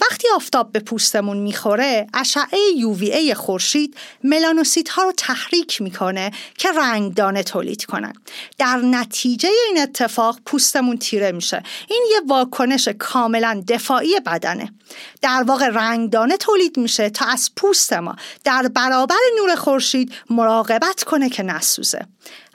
وقتی 0.00 0.28
آفتاب 0.34 0.72
به 0.72 0.80
پوستمون 0.80 1.36
می‌خوره 1.36 2.06
اشعه 2.14 2.58
UVA 2.78 3.32
خورشید 3.32 3.96
ملانوسیت 4.24 4.88
ها 4.88 5.02
رو 5.02 5.12
تحریک 5.16 5.82
می‌کنه 5.82 6.30
که 6.58 6.68
رنگدانه 6.72 7.42
تولید 7.42 7.84
کنن. 7.84 8.12
در 8.58 8.76
نتیجه 8.76 9.48
این 9.66 9.82
اتفاق 9.82 10.38
پوستمون 10.46 10.98
تیره 10.98 11.32
میشه. 11.32 11.62
این 11.88 12.04
یه 12.10 12.20
واکنش 12.28 12.88
کاملا 12.88 13.64
دفاعی 13.68 14.20
بدنه. 14.20 14.72
در 15.22 15.44
واقع 15.46 15.68
رنگدانه 15.68 16.36
تولید 16.36 16.76
میشه 16.76 17.10
تا 17.10 17.26
از 17.26 17.50
پوست 17.56 17.92
ما 17.92 18.16
در 18.44 18.68
برابر 18.74 19.16
نور 19.38 19.54
خورشید 19.54 20.12
مراقبت 20.30 21.04
کنه 21.04 21.28
که 21.28 21.42
نسوزه. 21.42 22.06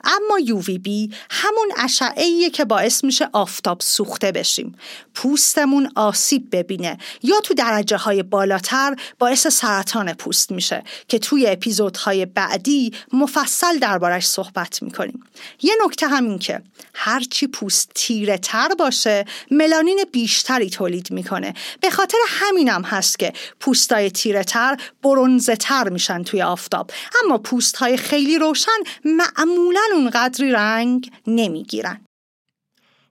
اما 0.04 0.62
UVB 0.62 1.14
همون 1.30 1.72
اشعه 1.78 2.50
که 2.50 2.66
باعث 2.66 3.04
میشه 3.04 3.30
آفتاب 3.34 3.82
سوخته 3.82 4.32
بشیم. 4.32 4.76
پوستمون 5.16 5.92
آسیب 5.96 6.56
ببینه 6.56 6.98
یا 7.24 7.40
تو 7.40 7.54
درجه 7.54 7.98
های 7.98 8.24
بالاتر 8.24 8.96
باعث 9.20 9.48
سرطان 9.48 10.14
پوست 10.14 10.52
میشه 10.52 10.84
که 11.08 11.20
توی 11.20 11.48
اپیزودهای 11.48 12.26
بعدی 12.26 12.94
مفصل 13.14 13.80
دربارش 13.80 14.28
صحبت 14.28 14.84
می‌کنیم. 14.84 15.24
یه 15.62 15.74
نکته 15.86 16.08
همین 16.08 16.40
که 16.40 16.62
هرچی 16.94 17.48
پوست 17.48 17.92
تیره 17.96 18.38
تر 18.38 18.70
باشه 18.80 19.26
ملانین 19.52 20.04
بیشتری 20.12 20.70
تولید 20.70 21.12
می‌کنه. 21.12 21.54
به 21.82 21.90
خاطر 21.90 22.18
همینم 22.28 22.82
هست 22.82 23.20
که 23.20 23.34
پوستای 23.60 24.12
تیره 24.12 24.44
تر 24.44 24.78
برونزه 25.04 25.56
تر 25.56 25.90
میشن 25.90 26.24
توی 26.24 26.42
آفتاب. 26.42 26.92
اما 27.24 27.38
پوست 27.38 27.76
های 27.76 27.98
خیلی 27.98 28.38
روشن 28.38 28.72
معمولا 29.06 29.82
اونقدری 29.94 30.52
رنگ 30.52 31.12
نمی‌گیرن 31.28 32.02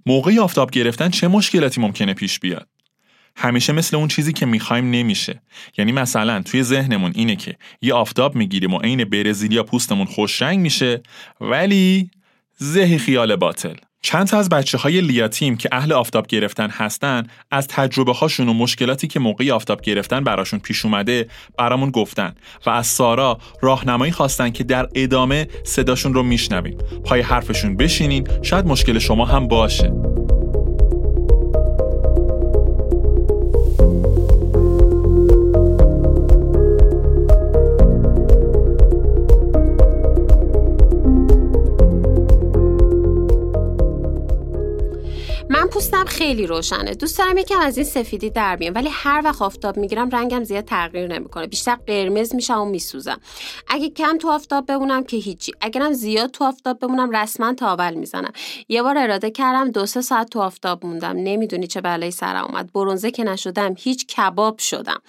موقعی 0.07 0.39
آفتاب 0.39 0.71
گرفتن 0.71 1.09
چه 1.09 1.29
مشکلاتی 1.29 1.81
ممکنه 1.81 2.15
پیش 2.15 2.41
بیاد؟ 2.41 2.69
همیشه 3.37 3.73
مثل 3.73 3.97
اون 3.97 4.09
چیزی 4.09 4.33
که 4.33 4.47
می‌خوایم 4.47 4.91
نمیشه. 4.91 5.43
یعنی 5.79 5.93
مثلا 5.93 6.43
توی 6.43 6.63
ذهنمون 6.63 7.13
اینه 7.15 7.37
که 7.37 7.57
یه 7.83 7.95
آفتاب 7.95 8.35
می‌گیریم 8.35 8.75
و 8.75 8.79
عین 8.79 9.05
برزیلیا 9.05 9.63
پوستمون 9.63 10.07
خوش 10.07 10.43
رنگ 10.43 10.59
میشه 10.59 11.03
ولی 11.41 12.11
زهی 12.57 12.99
خیال 12.99 13.37
باطل. 13.37 13.77
چند 14.03 14.27
تا 14.27 14.39
از 14.39 14.49
بچه 14.49 14.79
های 14.79 15.01
لیاتیم 15.01 15.57
که 15.57 15.69
اهل 15.73 15.93
آفتاب 15.93 16.27
گرفتن 16.27 16.71
هستن 16.71 17.27
از 17.51 17.69
تجربه 17.69 18.13
هاشون 18.13 18.49
و 18.49 18.53
مشکلاتی 18.53 19.07
که 19.09 19.21
موقعی 19.21 19.51
آفتاب 19.51 19.81
گرفتن 19.81 20.25
براشون 20.25 20.59
پیش 20.59 20.85
اومده 20.85 21.29
برامون 21.59 21.91
گفتن 21.91 22.35
و 22.67 22.71
از 22.71 22.87
سارا 22.87 23.39
راهنمایی 23.63 24.13
خواستن 24.13 24.51
که 24.51 24.65
در 24.65 24.89
ادامه 24.95 25.49
صداشون 25.65 26.15
رو 26.15 26.23
میشنویم. 26.23 26.79
پای 27.05 27.21
حرفشون 27.21 27.77
بشینین 27.77 28.29
شاید 28.43 28.67
مشکل 28.67 28.99
شما 28.99 29.25
هم 29.25 29.49
باشه. 29.49 29.93
پوستم 45.71 46.05
خیلی 46.05 46.47
روشنه. 46.47 46.95
دوست 46.95 47.19
دارم 47.19 47.39
یکم 47.39 47.61
از 47.61 47.77
این 47.77 47.87
سفیدی 47.87 48.31
در 48.31 48.57
بیام. 48.57 48.75
ولی 48.75 48.89
هر 48.93 49.23
وقت 49.25 49.43
آفتاب 49.43 49.77
می‌گیرم 49.77 50.11
رنگم 50.11 50.45
زیاد 50.45 50.65
تغییر 50.65 51.07
نمی‌کنه. 51.07 51.47
بیشتر 51.47 51.75
قرمز 51.87 52.35
میشم 52.35 52.61
و 52.61 52.65
میسوزم. 52.65 53.21
اگه 53.69 53.91
کم 53.91 54.19
تو 54.19 54.31
آفتاب 54.31 54.67
بمونم 54.67 55.05
که 55.05 55.17
هیچی. 55.17 55.53
اگرم 55.61 55.93
زیاد 55.93 56.31
تو 56.31 56.45
آفتاب 56.45 56.79
بمونم 56.79 57.11
رسما 57.11 57.55
تاول 57.55 57.95
می‌زنم. 57.95 58.33
یه 58.69 58.83
بار 58.83 58.99
اراده 58.99 59.31
کردم 59.31 59.71
دو 59.71 59.87
سه 59.87 60.01
ساعت 60.01 60.31
تو 60.31 60.41
آفتاب 60.41 60.87
موندم. 60.87 61.17
نمی‌دونی 61.17 61.67
چه 61.67 61.81
بلایی 61.81 62.13
سرم 62.13 62.45
اومد 62.45 62.73
برونزه 62.73 63.11
که 63.11 63.25
نشدم 63.25 63.75
هیچ 63.79 64.07
کباب 64.07 64.59
شدم. 64.59 65.03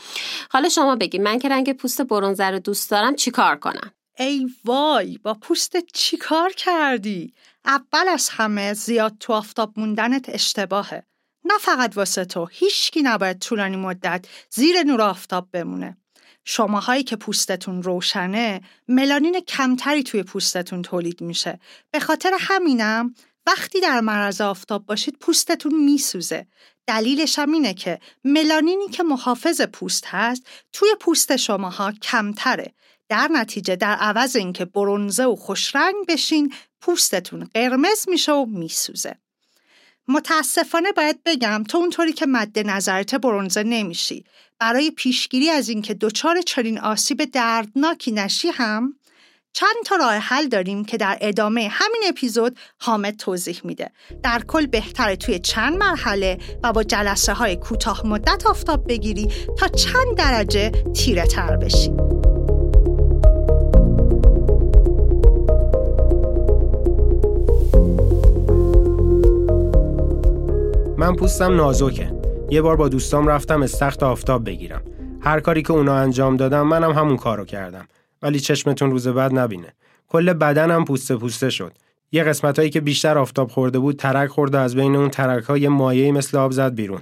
حالا 0.50 0.70
شما 0.70 0.96
بگی 0.96 1.18
من 1.18 1.40
که 1.40 1.50
رنگ 1.50 1.74
پوست 1.74 2.02
برونزه 2.02 2.46
رو 2.46 2.60
دوست 2.60 2.92
دارم 2.92 3.16
چیکار 3.16 3.56
کنم؟ 3.56 3.92
ای 4.18 4.48
وای 4.66 5.18
با 5.18 5.34
پوست 5.34 5.78
چیکار 5.94 6.54
کردی 6.54 7.34
اول 7.66 8.08
از 8.08 8.30
همه 8.30 8.74
زیاد 8.74 9.18
تو 9.20 9.34
آفتاب 9.34 9.74
موندنت 9.78 10.30
اشتباهه. 10.30 11.04
نه 11.46 11.58
فقط 11.60 11.98
واسه 11.98 12.26
تو، 12.26 12.46
هیچکی 12.46 13.02
نباید 13.02 13.40
طولانی 13.40 13.76
مدت 13.76 14.26
زیر 14.50 14.84
نور 14.84 15.02
آفتاب 15.02 15.50
بمونه. 15.52 15.98
شماهایی 16.46 17.04
که 17.04 17.16
پوستتون 17.16 17.84
روشنه، 17.84 18.62
ملانین 18.88 19.40
کمتری 19.40 20.04
توی 20.04 20.24
پوستتون 20.24 20.82
تولید 20.82 21.22
میشه. 21.22 21.60
به 21.92 22.00
خاطر 22.00 22.32
همینم 22.40 23.16
وقتی 23.48 23.80
در 23.80 24.02
معرض 24.02 24.42
آفتاب 24.42 24.86
باشید 24.86 25.18
پوستتون 25.20 25.84
میسوزه. 25.84 26.48
دلیلش 26.88 27.40
هم 27.40 27.52
اینه 27.52 27.74
که 27.74 28.00
ملانینی 28.24 28.88
که 28.88 29.04
محافظ 29.04 29.62
پوست 29.62 30.06
هست 30.08 30.44
توی 30.74 30.90
پوست 31.00 31.36
شماها 31.36 31.92
کمتره. 31.92 32.74
در 33.12 33.30
نتیجه 33.32 33.76
در 33.76 33.96
عوض 33.96 34.36
اینکه 34.36 34.66
برونزه 34.66 35.26
و 35.26 35.36
خوشرنگ 35.36 35.96
بشین 36.08 36.54
پوستتون 36.82 37.50
قرمز 37.54 38.06
میشه 38.08 38.32
و 38.32 38.46
میسوزه. 38.46 39.16
متاسفانه 40.08 40.92
باید 40.92 41.24
بگم 41.26 41.64
تو 41.64 41.78
اونطوری 41.78 42.14
که 42.14 42.26
مد 42.26 42.60
نظرت 42.60 43.16
برونزه 43.16 43.64
نمیشی. 43.64 44.26
برای 44.60 44.92
پیشگیری 44.92 45.50
از 45.50 45.70
اینکه 45.70 45.94
دچار 45.94 46.42
چنین 46.42 46.80
آسیب 46.80 47.26
دردناکی 47.26 48.12
نشی 48.12 48.48
هم 48.48 48.96
چند 49.54 49.76
تا 49.86 49.96
راه 49.96 50.14
حل 50.14 50.48
داریم 50.48 50.86
که 50.86 50.98
در 50.98 51.18
ادامه 51.22 51.68
همین 51.72 52.02
اپیزود 52.08 52.60
حامد 52.78 53.16
توضیح 53.16 53.62
میده. 53.64 53.92
در 54.24 54.44
کل 54.48 54.66
بهتره 54.66 55.16
توی 55.16 55.40
چند 55.40 55.78
مرحله 55.78 56.38
و 56.64 56.74
با 56.74 56.84
جلسه 56.84 57.34
های 57.34 57.56
کوتاه 57.56 58.08
مدت 58.08 58.46
آفتاب 58.46 58.88
بگیری 58.88 59.32
تا 59.60 59.68
چند 59.68 60.18
درجه 60.18 60.72
تیره 60.94 61.26
تر 61.26 61.58
بشی. 61.58 62.21
من 71.12 71.18
پوستم 71.18 71.56
نازکه. 71.56 72.14
یه 72.50 72.62
بار 72.62 72.76
با 72.76 72.90
دوستام 72.90 73.28
رفتم 73.28 73.62
استخت 73.62 74.04
آفتاب 74.04 74.46
بگیرم. 74.46 74.82
هر 75.22 75.40
کاری 75.40 75.62
که 75.62 75.74
اونا 75.74 75.96
انجام 75.96 76.38
دادم 76.38 76.68
منم 76.68 76.92
همون 76.92 77.18
کارو 77.18 77.46
کردم. 77.46 77.88
ولی 78.22 78.40
چشمتون 78.40 78.92
روز 78.92 79.08
بعد 79.08 79.34
نبینه. 79.40 79.74
کل 80.08 80.34
بدنم 80.34 80.86
پوسته 80.86 81.16
پوسته 81.16 81.50
شد. 81.50 81.74
یه 82.12 82.24
قسمت 82.24 82.60
هایی 82.60 82.72
که 82.72 82.82
بیشتر 82.82 83.18
آفتاب 83.18 83.50
خورده 83.50 83.80
بود 83.80 83.96
ترک 83.96 84.30
خورده 84.30 84.60
از 84.60 84.76
بین 84.76 84.96
اون 84.96 85.10
ترک 85.10 85.44
های 85.44 85.68
مایه 85.68 86.12
مثل 86.12 86.38
آب 86.38 86.52
زد 86.52 86.76
بیرون. 86.76 87.02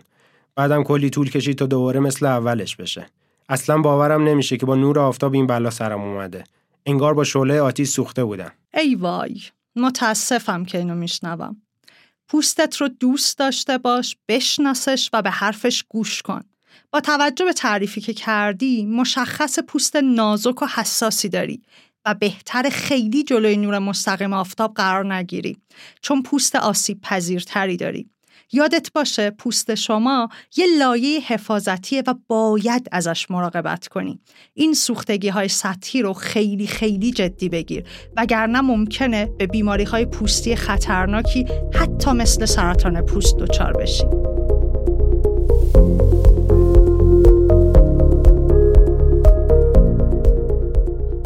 بعدم 0.56 0.84
کلی 0.84 1.10
طول 1.10 1.30
کشید 1.30 1.58
تا 1.58 1.66
دوباره 1.66 2.00
مثل 2.00 2.26
اولش 2.26 2.76
بشه. 2.76 3.06
اصلا 3.50 3.78
باورم 3.78 4.24
نمیشه 4.24 4.58
که 4.58 4.66
با 4.66 4.76
نور 4.76 5.00
آفتاب 5.00 5.34
این 5.34 5.48
بلا 5.48 5.70
سرم 5.70 6.02
اومده. 6.02 6.44
انگار 6.86 7.14
با 7.14 7.24
شعله 7.24 7.62
آتیش 7.62 7.90
سوخته 7.90 8.24
بودم. 8.24 8.52
ای 8.74 8.96
وای. 8.96 9.42
متاسفم 9.76 10.66
که 10.66 10.78
اینو 10.78 10.96
میشنوم. 10.96 11.56
پوستت 12.30 12.78
رو 12.78 12.88
دوست 12.88 13.38
داشته 13.38 13.78
باش، 13.78 14.18
بشناسش 14.28 15.10
و 15.14 15.22
به 15.22 15.30
حرفش 15.30 15.84
گوش 15.90 16.22
کن. 16.22 16.42
با 16.92 17.00
توجه 17.00 17.46
به 17.46 17.54
تعریفی 17.54 18.02
که 18.02 18.14
کردی، 18.14 18.86
مشخص 18.86 19.60
پوست 19.60 19.96
نازک 19.96 20.62
و 20.62 20.66
حساسی 20.66 21.30
داری. 21.30 21.62
و 22.06 22.14
بهتر 22.14 22.70
خیلی 22.70 23.24
جلوی 23.24 23.58
نور 23.58 23.80
مستقیم 23.80 24.34
آفتاب 24.34 24.74
قرار 24.74 25.14
نگیری 25.14 25.58
چون 26.02 26.24
پوست 26.24 26.56
آسیب 26.56 27.02
پذیرتری 27.02 27.78
داری. 27.78 28.10
یادت 28.52 28.92
باشه 28.94 29.30
پوست 29.30 29.76
شما 29.76 30.30
یه 30.58 30.66
لایه 30.80 31.20
حفاظتیه 31.20 32.04
و 32.08 32.16
باید 32.28 32.88
ازش 32.92 33.32
مراقبت 33.32 33.88
کنی. 33.88 34.20
این 34.54 34.74
سوختگی 34.74 35.30
های 35.30 35.48
سطحی 35.48 36.02
رو 36.02 36.14
خیلی 36.14 36.68
خیلی 36.68 37.12
جدی 37.12 37.50
بگیر 37.50 37.84
وگرنه 38.18 38.62
ممکنه 38.62 39.26
به 39.26 39.48
بیماری 39.48 39.84
های 39.84 40.06
پوستی 40.06 40.56
خطرناکی 40.56 41.46
حتی 41.74 42.12
مثل 42.12 42.46
سرطان 42.46 43.02
پوست 43.02 43.38
دچار 43.38 43.74
بشی. 43.74 44.06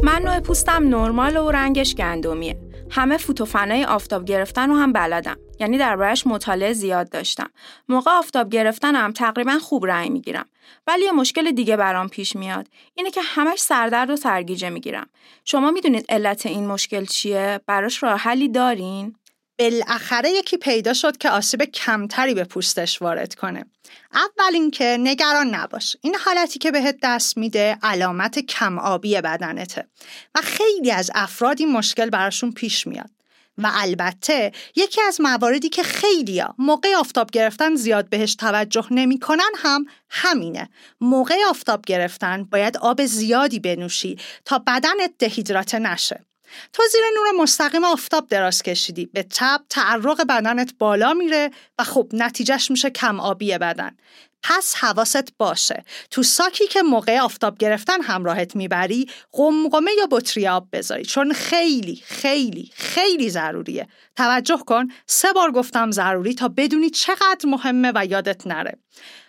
من 0.03 0.21
نوع 0.21 0.39
پوستم 0.39 0.87
نرمال 0.87 1.37
و 1.37 1.51
رنگش 1.51 1.95
گندمیه. 1.95 2.57
همه 2.89 3.17
فوتوفنای 3.17 3.85
آفتاب 3.85 4.25
گرفتن 4.25 4.69
رو 4.69 4.75
هم 4.75 4.93
بلدم. 4.93 5.37
یعنی 5.59 5.77
دربارهش 5.77 6.27
مطالعه 6.27 6.73
زیاد 6.73 7.09
داشتم. 7.09 7.49
موقع 7.89 8.11
آفتاب 8.11 8.49
گرفتنم 8.49 9.11
تقریبا 9.11 9.59
خوب 9.59 9.85
رنگ 9.85 10.11
می‌گیرم. 10.11 10.45
ولی 10.87 11.05
یه 11.05 11.11
مشکل 11.11 11.51
دیگه 11.51 11.77
برام 11.77 12.09
پیش 12.09 12.35
میاد. 12.35 12.67
اینه 12.95 13.11
که 13.11 13.21
همش 13.21 13.59
سردرد 13.59 14.09
و 14.09 14.15
سرگیجه 14.15 14.69
می‌گیرم. 14.69 15.09
شما 15.45 15.71
می‌دونید 15.71 16.05
علت 16.09 16.45
این 16.45 16.67
مشکل 16.67 17.05
چیه؟ 17.05 17.61
براش 17.67 18.03
راه 18.03 18.19
حلی 18.19 18.49
دارین؟ 18.49 19.15
بالاخره 19.59 20.29
یکی 20.29 20.57
پیدا 20.57 20.93
شد 20.93 21.17
که 21.17 21.29
آسیب 21.29 21.63
کمتری 21.63 22.33
به 22.33 22.43
پوستش 22.43 23.01
وارد 23.01 23.35
کنه. 23.35 23.65
اول 24.13 24.53
اینکه 24.53 24.97
نگران 24.99 25.55
نباش. 25.55 25.97
این 26.01 26.15
حالتی 26.15 26.59
که 26.59 26.71
بهت 26.71 26.97
دست 27.03 27.37
میده 27.37 27.77
علامت 27.83 28.39
کم 28.39 28.79
آبی 28.79 29.21
بدنته 29.21 29.87
و 30.35 30.41
خیلی 30.41 30.91
از 30.91 31.11
افراد 31.15 31.59
این 31.59 31.71
مشکل 31.71 32.09
براشون 32.09 32.51
پیش 32.51 32.87
میاد. 32.87 33.09
و 33.57 33.71
البته 33.73 34.51
یکی 34.75 35.01
از 35.01 35.21
مواردی 35.21 35.69
که 35.69 35.83
خیلیا 35.83 36.55
موقع 36.57 36.95
آفتاب 36.95 37.31
گرفتن 37.31 37.75
زیاد 37.75 38.09
بهش 38.09 38.35
توجه 38.35 38.87
نمی‌کنن 38.91 39.51
هم 39.57 39.85
همینه. 40.09 40.69
موقع 41.01 41.35
آفتاب 41.49 41.85
گرفتن 41.85 42.43
باید 42.43 42.77
آب 42.77 43.05
زیادی 43.05 43.59
بنوشی 43.59 44.17
تا 44.45 44.59
بدنت 44.59 45.11
دهیدراته 45.19 45.79
نشه. 45.79 46.25
تو 46.73 46.83
زیر 46.91 47.01
نور 47.15 47.43
مستقیم 47.43 47.83
آفتاب 47.83 48.27
دراز 48.27 48.63
کشیدی 48.63 49.05
به 49.05 49.23
تب 49.23 49.61
تعرق 49.69 50.21
بدنت 50.23 50.73
بالا 50.79 51.13
میره 51.13 51.51
و 51.79 51.83
خب 51.83 52.09
نتیجهش 52.13 52.71
میشه 52.71 52.89
کم 52.89 53.19
آبی 53.19 53.57
بدن. 53.57 53.97
پس 54.43 54.75
حواست 54.75 55.37
باشه. 55.37 55.83
تو 56.11 56.23
ساکی 56.23 56.67
که 56.67 56.81
موقع 56.81 57.19
آفتاب 57.19 57.57
گرفتن 57.57 58.01
همراهت 58.01 58.55
می‌بری 58.55 59.09
قمقمه 59.31 59.91
یا 59.97 60.07
بطری 60.11 60.47
آب 60.47 60.67
بذاری. 60.73 61.05
چون 61.05 61.33
خیلی 61.33 62.01
خیلی 62.05 62.71
خیلی 62.73 63.29
ضروریه. 63.29 63.87
توجه 64.15 64.57
کن 64.57 64.87
سه 65.07 65.33
بار 65.33 65.51
گفتم 65.51 65.91
ضروری 65.91 66.33
تا 66.33 66.47
بدونی 66.47 66.89
چقدر 66.89 67.45
مهمه 67.45 67.91
و 67.95 68.05
یادت 68.05 68.47
نره. 68.47 68.77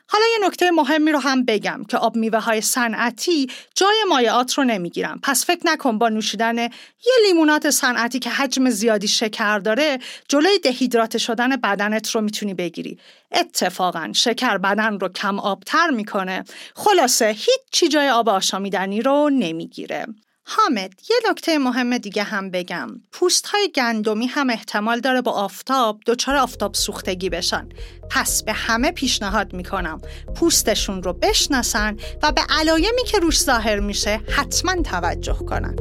حالا 0.08 0.24
یه 0.38 0.46
نکته 0.46 0.70
مهمی 0.70 1.12
رو 1.12 1.18
هم 1.18 1.44
بگم 1.44 1.84
که 1.88 1.96
آب 1.96 2.16
میوه 2.16 2.38
های 2.38 2.60
صنعتی 2.60 3.46
جای 3.74 3.96
مایعات 4.08 4.54
رو 4.54 4.64
نمی‌گیرن. 4.64 5.20
پس 5.22 5.46
فکر 5.46 5.60
نکن 5.64 5.98
با 5.98 6.08
نوشیدن 6.08 6.58
یه 6.58 7.12
لیمونات 7.26 7.70
صنعتی 7.70 8.18
که 8.18 8.30
حجم 8.30 8.70
زیادی 8.70 9.08
شکر 9.08 9.58
داره 9.58 9.98
جلوی 10.28 10.58
دهیدرات 10.58 11.18
شدن 11.18 11.56
بدنت 11.56 12.10
رو 12.10 12.20
می‌تونی 12.20 12.54
بگیری. 12.54 12.98
اتفاقا 13.32 14.10
شکر 14.14 14.58
بدن 14.58 14.98
رو 14.98 15.08
کم 15.08 15.38
آبتر 15.38 15.90
می‌کنه. 15.90 16.44
خلاصه 16.74 17.26
هیچ 17.26 17.60
چی 17.72 17.88
جای 17.88 18.08
آب 18.08 18.28
آشامیدنی 18.28 19.02
رو 19.02 19.30
نمی‌گیره. 19.32 20.06
حامد 20.46 20.92
یه 21.10 21.16
نکته 21.30 21.58
مهم 21.58 21.98
دیگه 21.98 22.22
هم 22.22 22.50
بگم. 22.50 22.88
پوست 23.12 23.46
های 23.46 23.70
گندمی 23.74 24.26
هم 24.26 24.50
احتمال 24.50 25.00
داره 25.00 25.20
با 25.20 25.32
آفتاب 25.32 26.00
دچار 26.06 26.36
آفتاب 26.36 26.74
سوختگی 26.74 27.30
بشن. 27.30 27.68
پس 28.10 28.42
به 28.42 28.52
همه 28.52 28.92
پیشنهاد 28.92 29.52
می‌کنم. 29.52 30.00
پوستشون 30.36 31.02
رو 31.02 31.12
بشناسن 31.12 31.96
و 32.22 32.32
به 32.32 32.42
علایمی 32.60 33.04
که 33.04 33.18
روش 33.18 33.42
ظاهر 33.42 33.80
میشه 33.80 34.20
حتما 34.36 34.82
توجه 34.82 35.38
کنن. 35.48 35.76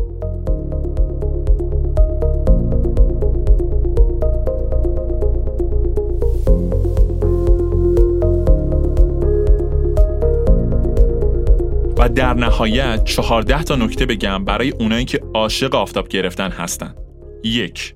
در 12.07 12.33
نهایت 12.33 13.03
چهارده 13.03 13.63
تا 13.63 13.75
نکته 13.75 14.05
بگم 14.05 14.45
برای 14.45 14.69
اونایی 14.69 15.05
که 15.05 15.19
عاشق 15.33 15.75
آفتاب 15.75 16.07
گرفتن 16.07 16.51
هستن. 16.51 16.95
یک 17.43 17.95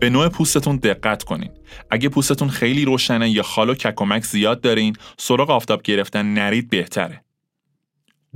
به 0.00 0.10
نوع 0.10 0.28
پوستتون 0.28 0.76
دقت 0.76 1.22
کنین. 1.22 1.50
اگه 1.90 2.08
پوستتون 2.08 2.48
خیلی 2.48 2.84
روشنه 2.84 3.30
یا 3.30 3.42
خال 3.42 3.70
و 3.70 3.74
ککمک 3.74 4.24
زیاد 4.24 4.60
دارین 4.60 4.96
سراغ 5.18 5.50
آفتاب 5.50 5.82
گرفتن 5.82 6.34
نرید 6.34 6.70
بهتره. 6.70 7.24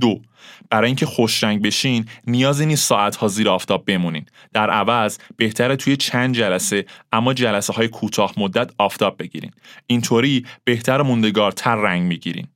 دو 0.01 0.21
برای 0.69 0.87
اینکه 0.87 1.05
خوش 1.05 1.43
رنگ 1.43 1.61
بشین 1.61 2.05
نیازی 2.27 2.65
نیست 2.65 2.87
ساعت 2.87 3.15
ها 3.15 3.27
زیر 3.27 3.49
آفتاب 3.49 3.85
بمونین. 3.85 4.25
در 4.53 4.69
عوض 4.69 5.17
بهتره 5.37 5.75
توی 5.75 5.97
چند 5.97 6.35
جلسه 6.35 6.85
اما 7.11 7.33
جلسه 7.33 7.73
های 7.73 7.87
کوتاه 7.87 8.33
مدت 8.37 8.71
آفتاب 8.77 9.17
بگیرین. 9.19 9.51
اینطوری 9.87 10.45
بهتر 10.63 11.01
و 11.01 11.03
موندگارتر 11.03 11.75
رنگ 11.75 12.01
می‌گیرین. 12.01 12.47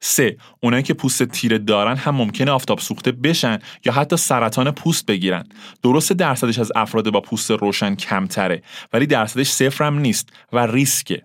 سه 0.00 0.36
اونایی 0.60 0.82
که 0.82 0.94
پوست 0.94 1.22
تیره 1.22 1.58
دارن 1.58 1.96
هم 1.96 2.14
ممکنه 2.14 2.50
آفتاب 2.50 2.78
سوخته 2.78 3.12
بشن 3.12 3.58
یا 3.84 3.92
حتی 3.92 4.16
سرطان 4.16 4.70
پوست 4.70 5.06
بگیرن 5.06 5.44
درست 5.82 6.12
درصدش 6.12 6.58
از 6.58 6.72
افراد 6.74 7.10
با 7.10 7.20
پوست 7.20 7.50
روشن 7.50 7.94
کمتره 7.94 8.62
ولی 8.92 9.06
درصدش 9.06 9.48
صفر 9.48 9.84
هم 9.84 9.98
نیست 9.98 10.28
و 10.52 10.66
ریسکه 10.66 11.22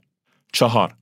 چهار 0.54 0.96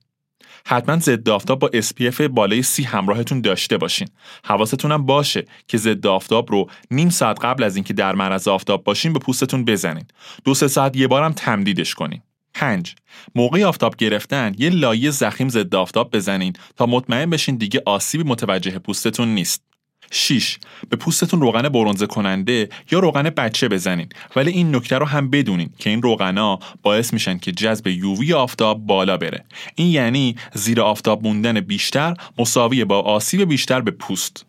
حتما 0.66 1.00
ضد 1.00 1.30
آفتاب 1.30 1.60
با 1.60 1.70
SPF 1.74 2.22
بالای 2.22 2.62
سی 2.62 2.84
همراهتون 2.84 3.42
داشته 3.42 3.78
باشین. 3.78 4.08
حواستون 4.46 4.92
هم 4.92 5.06
باشه 5.06 5.46
که 5.68 5.78
ضد 5.78 6.08
آفتاب 6.08 6.52
رو 6.52 6.70
نیم 6.92 7.10
ساعت 7.10 7.46
قبل 7.46 7.64
از 7.64 7.76
اینکه 7.76 7.94
در 7.94 8.16
معرض 8.16 8.48
آفتاب 8.48 8.84
باشین 8.84 9.14
به 9.14 9.20
پوستتون 9.20 9.66
بزنین. 9.66 10.06
دو 10.44 10.54
سه 10.54 10.68
ساعت 10.68 10.98
یه 10.98 11.08
بارم 11.08 11.34
تمدیدش 11.34 11.94
کنین. 11.94 12.22
5. 12.64 12.96
موقع 13.36 13.64
آفتاب 13.64 13.96
گرفتن 13.96 14.56
یه 14.58 14.70
لایه 14.70 15.10
زخیم 15.10 15.50
ضد 15.50 15.76
آفتاب 15.76 16.16
بزنین 16.16 16.54
تا 16.78 16.86
مطمئن 16.86 17.30
بشین 17.30 17.56
دیگه 17.56 17.82
آسیبی 17.86 18.24
متوجه 18.24 18.80
پوستتون 18.80 19.28
نیست. 19.28 19.64
6. 20.12 20.58
به 20.90 20.98
پوستتون 20.98 21.42
روغن 21.42 21.70
برونزه 21.70 22.08
کننده 22.08 22.70
یا 22.92 23.00
روغن 23.00 23.24
بچه 23.24 23.68
بزنین 23.68 24.10
ولی 24.36 24.52
این 24.52 24.76
نکته 24.76 24.98
رو 24.98 25.06
هم 25.06 25.30
بدونین 25.30 25.70
که 25.80 25.90
این 25.90 26.02
روغنا 26.02 26.60
باعث 26.82 27.14
میشن 27.14 27.38
که 27.38 27.52
جذب 27.52 27.88
یووی 27.88 28.34
آفتاب 28.34 28.86
بالا 28.86 29.18
بره 29.18 29.46
این 29.76 29.88
یعنی 29.88 30.36
زیر 30.54 30.82
آفتاب 30.82 31.24
موندن 31.24 31.60
بیشتر 31.60 32.16
مساوی 32.38 32.86
با 32.86 33.02
آسیب 33.02 33.50
بیشتر 33.50 33.82
به 33.82 33.92
پوست 33.92 34.46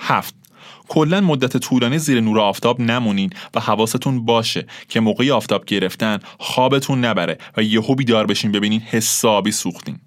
7. 0.00 0.37
کلا 0.88 1.20
مدت 1.20 1.56
طولانی 1.56 1.98
زیر 1.98 2.20
نور 2.20 2.40
آفتاب 2.40 2.80
نمونین 2.80 3.30
و 3.54 3.60
حواستون 3.60 4.24
باشه 4.24 4.66
که 4.88 5.00
موقع 5.00 5.30
آفتاب 5.30 5.64
گرفتن 5.64 6.18
خوابتون 6.38 7.04
نبره 7.04 7.38
و 7.56 7.62
یهو 7.62 7.94
بیدار 7.94 8.26
بشین 8.26 8.52
ببینین 8.52 8.80
حسابی 8.80 9.52
سوختین. 9.52 10.00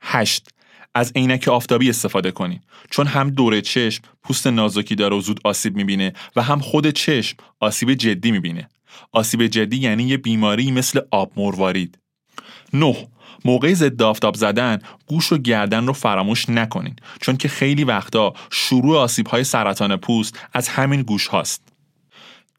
8 0.00 0.48
از 0.94 1.12
عینک 1.16 1.48
آفتابی 1.48 1.90
استفاده 1.90 2.30
کنین. 2.30 2.60
چون 2.90 3.06
هم 3.06 3.30
دور 3.30 3.60
چشم 3.60 4.02
پوست 4.22 4.46
نازکی 4.46 4.94
داره 4.94 5.16
و 5.16 5.20
زود 5.20 5.40
آسیب 5.44 5.76
می‌بینه 5.76 6.12
و 6.36 6.42
هم 6.42 6.60
خود 6.60 6.90
چشم 6.90 7.36
آسیب 7.60 7.94
جدی 7.94 8.30
می‌بینه. 8.30 8.68
آسیب 9.12 9.46
جدی 9.46 9.76
یعنی 9.76 10.02
یه 10.02 10.16
بیماری 10.16 10.70
مثل 10.70 11.00
آب 11.10 11.32
مروارید. 11.36 11.98
9 12.72 13.08
موقع 13.44 13.74
ضد 13.74 14.02
آفتاب 14.02 14.34
زدن 14.34 14.78
گوش 15.06 15.32
و 15.32 15.38
گردن 15.38 15.86
رو 15.86 15.92
فراموش 15.92 16.48
نکنین 16.48 16.96
چون 17.20 17.36
که 17.36 17.48
خیلی 17.48 17.84
وقتا 17.84 18.34
شروع 18.50 18.98
آسیب 18.98 19.26
های 19.26 19.44
سرطان 19.44 19.96
پوست 19.96 20.38
از 20.52 20.68
همین 20.68 21.02
گوش 21.02 21.26
هاست. 21.26 21.62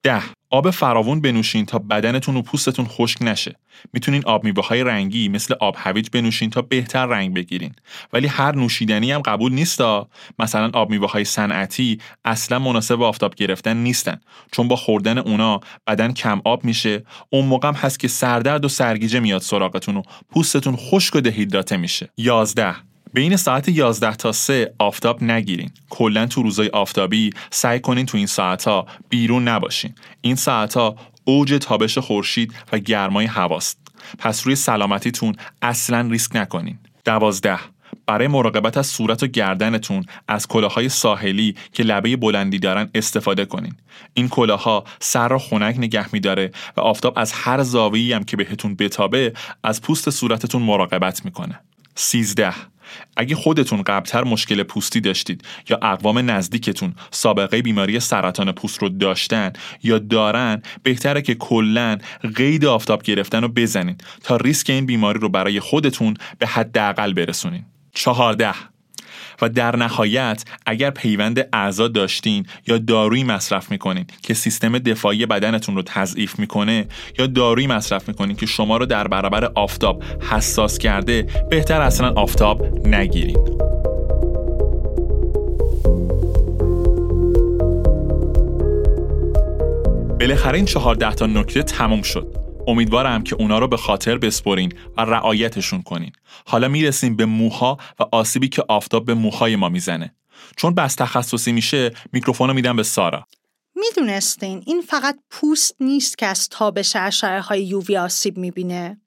ده 0.04 0.24
آب 0.52 0.70
فراوون 0.70 1.22
بنوشین 1.22 1.66
تا 1.66 1.80
بدنتون 1.80 2.38
و 2.38 2.42
پوستتون 2.42 2.86
خشک 2.86 3.18
نشه. 3.22 3.56
می‌تونین 3.94 4.24
آب 4.26 4.44
میوه 4.44 4.68
های 4.68 4.84
رنگی 4.84 5.30
مثل 5.30 5.56
آب 5.60 5.76
هویج 5.78 6.08
بنوشین 6.12 6.50
تا 6.50 6.62
بهتر 6.62 7.06
رنگ 7.06 7.34
بگیرین. 7.34 7.74
ولی 8.14 8.28
هر 8.28 8.56
نوشیدنی 8.56 9.12
هم 9.12 9.22
قبول 9.22 9.54
نیستا. 9.54 10.10
مثلا 10.40 10.70
آب 10.74 10.90
میوه 10.90 11.12
های 11.12 11.26
صنعتی 11.26 12.00
اصلا 12.26 12.60
مناسب 12.60 13.02
آفتاب 13.02 13.36
گرفتن 13.36 13.78
نیستن 13.78 14.22
چون 14.52 14.68
با 14.68 14.76
خوردن 14.76 15.18
اونا 15.18 15.60
بدن 15.88 16.14
کم 16.14 16.42
آب 16.46 16.66
میشه. 16.66 17.04
اون 17.30 17.46
موقع 17.46 17.72
هست 17.72 18.00
که 18.00 18.08
سردرد 18.08 18.66
و 18.66 18.70
سرگیجه 18.70 19.20
میاد 19.20 19.42
سراغتون 19.42 19.98
و 19.98 20.02
پوستتون 20.30 20.76
خشک 20.76 21.16
و 21.16 21.22
دهیدراته 21.22 21.78
میشه. 21.78 22.10
11 22.18 22.91
بین 23.14 23.36
ساعت 23.36 23.70
11 23.70 24.16
تا 24.16 24.32
3 24.32 24.74
آفتاب 24.80 25.24
نگیرین. 25.24 25.72
کلا 25.90 26.26
تو 26.26 26.44
روزای 26.44 26.70
آفتابی 26.70 27.30
سعی 27.50 27.80
کنین 27.80 28.06
تو 28.06 28.18
این 28.18 28.28
ساعتها 28.28 28.88
بیرون 29.10 29.48
نباشین. 29.48 29.96
این 30.22 30.36
ساعتها 30.36 30.96
اوج 31.24 31.58
تابش 31.62 31.98
خورشید 31.98 32.54
و 32.72 32.80
گرمای 32.80 33.26
هواست. 33.26 33.78
پس 34.20 34.46
روی 34.46 34.56
سلامتیتون 34.56 35.36
اصلا 35.62 36.08
ریسک 36.12 36.36
نکنین. 36.36 36.80
دوازده 37.06 37.60
برای 38.06 38.28
مراقبت 38.28 38.78
از 38.78 38.88
صورت 38.88 39.24
و 39.24 39.28
گردنتون 39.28 40.06
از 40.28 40.48
کلاهای 40.48 40.90
ساحلی 40.90 41.56
که 41.74 41.84
لبه 41.84 42.16
بلندی 42.16 42.60
دارن 42.60 42.90
استفاده 42.96 43.46
کنین. 43.46 43.76
این 44.14 44.30
کلاها 44.30 44.84
سر 45.00 45.28
را 45.28 45.40
خنک 45.40 45.76
نگه 45.78 46.14
میداره 46.14 46.52
و 46.78 46.82
آفتاب 46.82 47.14
از 47.18 47.32
هر 47.32 47.64
زاویه‌ای 47.64 48.14
هم 48.14 48.24
که 48.24 48.38
بهتون 48.38 48.76
بتابه 48.76 49.34
از 49.64 49.82
پوست 49.82 50.10
صورتتون 50.10 50.62
مراقبت 50.62 51.26
می‌کنه. 51.26 51.60
13 51.96 52.54
اگه 53.18 53.36
خودتون 53.36 53.82
قبلتر 53.82 54.24
مشکل 54.24 54.64
پوستی 54.64 55.02
داشتید 55.02 55.44
یا 55.70 55.80
اقوام 55.82 56.32
نزدیکتون 56.32 56.96
سابقه 57.12 57.62
بیماری 57.62 58.00
سرطان 58.00 58.52
پوست 58.52 58.82
رو 58.82 58.90
داشتن 58.90 59.54
یا 59.84 60.00
دارن 60.00 60.62
بهتره 60.84 61.22
که 61.22 61.36
کلا 61.36 61.98
قید 62.36 62.66
آفتاب 62.66 63.04
گرفتن 63.04 63.42
رو 63.42 63.48
بزنید 63.48 64.04
تا 64.24 64.36
ریسک 64.36 64.70
این 64.70 64.86
بیماری 64.86 65.20
رو 65.20 65.30
برای 65.30 65.60
خودتون 65.60 66.14
به 66.40 66.48
حداقل 66.48 67.14
برسونین. 67.14 67.66
چهارده 67.94 68.54
و 69.42 69.50
در 69.50 69.76
نهایت 69.76 70.44
اگر 70.66 70.90
پیوند 70.90 71.48
اعضا 71.54 71.88
داشتین 71.88 72.46
یا 72.68 72.78
دارویی 72.78 73.24
مصرف 73.24 73.72
می‌کنین 73.72 74.06
که 74.22 74.34
سیستم 74.34 74.80
دفاعی 74.80 75.26
بدنتون 75.26 75.76
رو 75.76 75.82
تضعیف 75.82 76.40
می‌کنه 76.40 76.88
یا 77.20 77.28
دارویی 77.28 77.68
مصرف 77.68 78.08
می‌کنین 78.08 78.36
که 78.36 78.46
شما 78.46 78.78
رو 78.78 78.86
در 78.86 79.08
برابر 79.08 79.52
آفتاب 79.56 80.04
حساس 80.30 80.78
کرده 80.78 81.28
بهتر 81.50 81.82
اصلا 81.82 82.14
آفتاب 82.14 82.88
نگیرین. 82.88 83.38
بالاخره 90.20 90.56
این 90.56 90.66
چهارده 90.66 91.14
تا 91.14 91.26
نکته 91.26 91.64
تموم 91.64 92.02
شد. 92.02 92.51
امیدوارم 92.68 93.24
که 93.24 93.36
اونا 93.36 93.60
رو 93.60 93.68
به 93.68 93.78
خاطر 93.78 94.18
بسپرین 94.18 94.74
و 94.98 95.02
رعایتشون 95.02 95.82
کنین. 95.82 96.12
حالا 96.46 96.68
می‌رسیم 96.68 97.16
به 97.16 97.26
موها 97.26 97.78
و 98.00 98.04
آسیبی 98.12 98.50
که 98.50 98.64
آفتاب 98.68 99.06
به 99.06 99.14
موهای 99.14 99.56
ما 99.56 99.70
می‌زنه. 99.70 100.16
چون 100.56 100.76
بس 100.76 100.96
تخصصی 100.96 101.52
میشه 101.52 101.92
میکروفون 102.14 102.48
رو 102.48 102.54
میدم 102.54 102.76
به 102.76 102.84
سارا. 102.84 103.28
می‌دونستین 103.76 104.64
این 104.66 104.82
فقط 104.82 105.20
پوست 105.30 105.76
نیست 105.80 106.18
که 106.18 106.26
از 106.26 106.50
تابش 106.50 106.96
اشعه 106.96 107.42
های 107.42 107.64
یووی 107.64 107.98
آسیب 107.98 108.38
می‌بینه. 108.38 109.02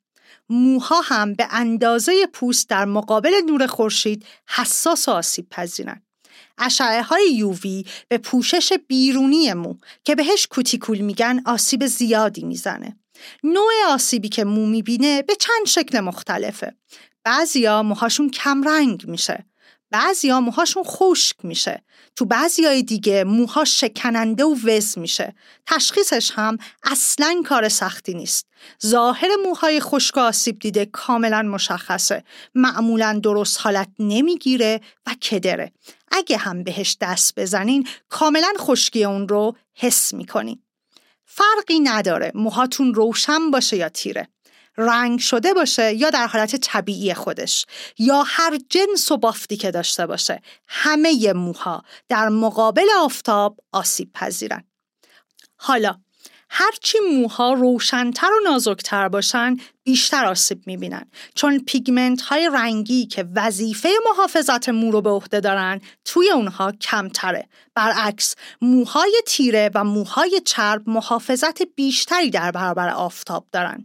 موها 0.49 1.01
هم 1.05 1.35
به 1.35 1.47
اندازه 1.51 2.27
پوست 2.33 2.69
در 2.69 2.85
مقابل 2.85 3.33
نور 3.47 3.67
خورشید 3.67 4.27
حساس 4.49 5.09
و 5.09 5.11
آسیب 5.11 5.49
پذیرن. 5.51 6.03
اشعه 6.59 7.03
های 7.03 7.35
یووی 7.35 7.85
به 8.09 8.19
پوشش 8.19 8.73
بیرونی 8.89 9.53
مو 9.53 9.75
که 10.05 10.15
بهش 10.15 10.47
کوتیکول 10.51 10.99
میگن 10.99 11.41
آسیب 11.47 11.87
زیادی 11.87 12.45
می‌زنه. 12.45 12.97
نوع 13.45 13.73
آسیبی 13.89 14.29
که 14.29 14.45
مو 14.45 14.67
می‌بینه 14.67 15.23
به 15.23 15.37
چند 15.37 15.67
شکل 15.67 16.01
مختلفه. 16.01 16.75
بعضیا 17.25 17.83
موهاشون 17.83 18.31
کمرنگ 18.31 19.05
میشه. 19.07 19.45
بعضیا 19.91 20.41
موهاشون 20.41 20.83
خشک 20.87 21.37
میشه. 21.43 21.83
تو 22.17 22.25
بعضیای 22.25 22.83
دیگه 22.83 23.25
موها 23.25 23.65
شکننده 23.65 24.45
و 24.45 24.55
وز 24.65 24.99
میشه. 24.99 25.35
تشخیصش 25.67 26.31
هم 26.35 26.59
اصلا 26.83 27.43
کار 27.47 27.69
سختی 27.69 28.15
نیست. 28.15 28.47
ظاهر 28.87 29.29
موهای 29.47 29.81
خشک 29.81 30.19
آسیب 30.19 30.59
دیده 30.59 30.87
کاملا 30.87 31.43
مشخصه. 31.43 32.25
معمولا 32.55 33.21
درست 33.23 33.61
حالت 33.61 33.89
نمی‌گیره 33.99 34.81
و 35.07 35.15
کدره. 35.15 35.73
اگه 36.13 36.37
هم 36.37 36.63
بهش 36.63 36.97
دست 37.01 37.35
بزنین 37.39 37.89
کاملا 38.09 38.53
خشکی 38.59 39.05
اون 39.05 39.29
رو 39.29 39.57
حس 39.75 40.15
می‌کنین. 40.15 40.64
فرقی 41.25 41.81
نداره 41.81 42.33
موهاتون 42.35 42.95
روشن 42.95 43.51
باشه 43.51 43.77
یا 43.77 43.89
تیره. 43.89 44.29
رنگ 44.77 45.19
شده 45.19 45.55
باشه 45.55 45.95
یا 45.95 46.11
در 46.11 46.27
حالت 46.27 46.57
طبیعی 46.57 47.15
خودش. 47.15 47.67
یا 47.99 48.23
هر 48.27 48.59
جنس 48.71 49.11
و 49.11 49.17
بافتی 49.17 49.57
که 49.57 49.71
داشته 49.71 50.07
باشه. 50.07 50.43
همه 50.69 51.33
موها 51.33 51.83
در 52.09 52.29
مقابل 52.29 52.87
آفتاب 52.99 53.61
آسیب 53.73 54.13
پذیرن. 54.13 54.65
حالا 55.57 56.01
هرچی 56.57 56.99
موها 56.99 57.53
روشنتر 57.53 58.27
و 58.27 58.51
نازکتر 58.51 59.09
باشن 59.09 59.57
بیشتر 59.85 60.25
آسیب 60.25 60.63
می‌بینن. 60.67 61.07
چون 61.35 61.59
پیگمنت 61.59 62.21
های 62.23 62.51
رنگی 62.53 63.07
که 63.07 63.29
وظیفه 63.35 63.89
محافظت 64.11 64.69
مو 64.69 64.91
رو 64.91 65.01
به 65.01 65.11
عهده 65.11 65.41
دارن 65.41 65.81
توی 66.05 66.31
اونها 66.31 66.73
کمتره. 66.73 67.49
برعکس 67.75 68.35
موهای 68.63 69.23
تیره 69.27 69.71
و 69.75 69.85
موهای 69.85 70.41
چرب 70.45 70.83
محافظت 70.87 71.63
بیشتری 71.63 72.31
در 72.31 72.51
برابر 72.51 72.89
آفتاب 72.89 73.47
دارن. 73.53 73.85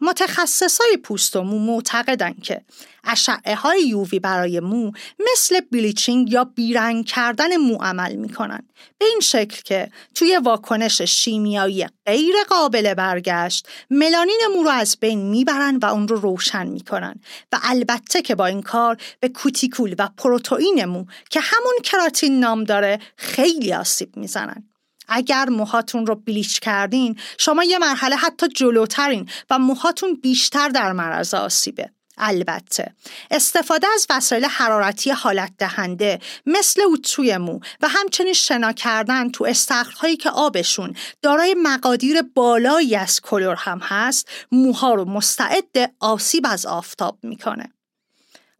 متخصصای 0.00 0.96
پوست 0.96 1.36
و 1.36 1.42
مو 1.42 1.58
معتقدن 1.58 2.34
که 2.42 2.64
اشعه 3.04 3.54
های 3.54 3.82
UV 3.88 4.18
برای 4.18 4.60
مو 4.60 4.92
مثل 5.32 5.60
bleaching 5.60 6.32
یا 6.32 6.44
بیرنگ 6.44 7.06
کردن 7.06 7.56
مو 7.56 7.76
عمل 7.76 8.14
می‌کنن. 8.16 8.68
به 8.98 9.06
این 9.06 9.20
شکل 9.20 9.62
که 9.62 9.90
توی 10.14 10.36
واکنش 10.36 11.02
شیمیایی 11.02 11.86
غیر 12.06 12.34
قابل 12.48 12.94
برگشت 12.94 13.68
ملانین 13.90 14.40
مو 14.54 14.62
رو 14.62 14.70
از 14.70 14.96
بین 15.00 15.18
می‌برن 15.18 15.76
و 15.76 15.86
اون 15.86 16.08
رو 16.08 16.16
روشن 16.16 16.66
می‌کنن. 16.66 17.20
و 17.52 17.58
البته 17.62 18.22
که 18.22 18.34
با 18.34 18.46
این 18.46 18.62
کار 18.62 18.96
به 19.20 19.28
کوتیکول 19.28 19.94
و 19.98 20.08
پروتئین 20.16 20.84
مو 20.84 21.04
که 21.30 21.40
همون 21.40 21.74
کراتین 21.84 22.40
نام 22.40 22.64
داره 22.64 22.98
خیلی 23.16 23.74
آسیب 23.74 24.16
می‌زنن. 24.16 24.75
اگر 25.08 25.48
موهاتون 25.48 26.06
رو 26.06 26.14
بلیچ 26.14 26.60
کردین 26.60 27.18
شما 27.38 27.64
یه 27.64 27.78
مرحله 27.78 28.16
حتی 28.16 28.48
جلوترین 28.48 29.28
و 29.50 29.58
موهاتون 29.58 30.14
بیشتر 30.14 30.68
در 30.68 30.92
معرض 30.92 31.34
آسیبه. 31.34 31.90
البته 32.18 32.94
استفاده 33.30 33.86
از 33.94 34.06
وسایل 34.10 34.44
حرارتی 34.44 35.10
حالت 35.10 35.52
دهنده 35.58 36.20
مثل 36.46 36.82
اتوی 36.92 37.36
مو 37.36 37.60
و 37.80 37.88
همچنین 37.88 38.32
شنا 38.32 38.72
کردن 38.72 39.30
تو 39.30 39.44
استخرهایی 39.44 40.16
که 40.16 40.30
آبشون 40.30 40.94
دارای 41.22 41.56
مقادیر 41.62 42.22
بالایی 42.22 42.96
از 42.96 43.20
کلور 43.20 43.54
هم 43.54 43.78
هست 43.82 44.28
موها 44.52 44.94
رو 44.94 45.04
مستعد 45.04 45.94
آسیب 46.00 46.46
از 46.48 46.66
آفتاب 46.66 47.18
می‌کنه. 47.22 47.75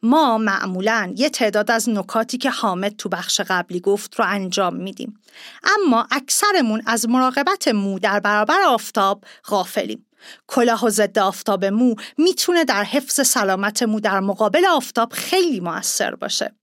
ما 0.06 0.38
معمولا 0.38 1.12
یه 1.16 1.30
تعداد 1.30 1.70
از 1.70 1.88
نکاتی 1.88 2.38
که 2.38 2.50
حامد 2.50 2.96
تو 2.96 3.08
بخش 3.08 3.40
قبلی 3.40 3.80
گفت 3.80 4.14
رو 4.14 4.24
انجام 4.28 4.76
میدیم. 4.76 5.20
اما 5.64 6.06
اکثرمون 6.10 6.82
از 6.86 7.08
مراقبت 7.08 7.68
مو 7.68 7.98
در 7.98 8.20
برابر 8.20 8.62
آفتاب 8.66 9.24
غافلیم. 9.44 10.06
کلاه 10.46 10.84
و 10.84 10.90
ضد 10.90 11.18
آفتاب 11.18 11.64
مو 11.64 11.94
می‌تونه 12.18 12.64
در 12.64 12.84
حفظ 12.84 13.26
سلامت 13.26 13.82
مو 13.82 14.00
در 14.00 14.20
مقابل 14.20 14.66
آفتاب 14.66 15.12
خیلی 15.12 15.60
موثر 15.60 16.14
باشه. 16.14 16.54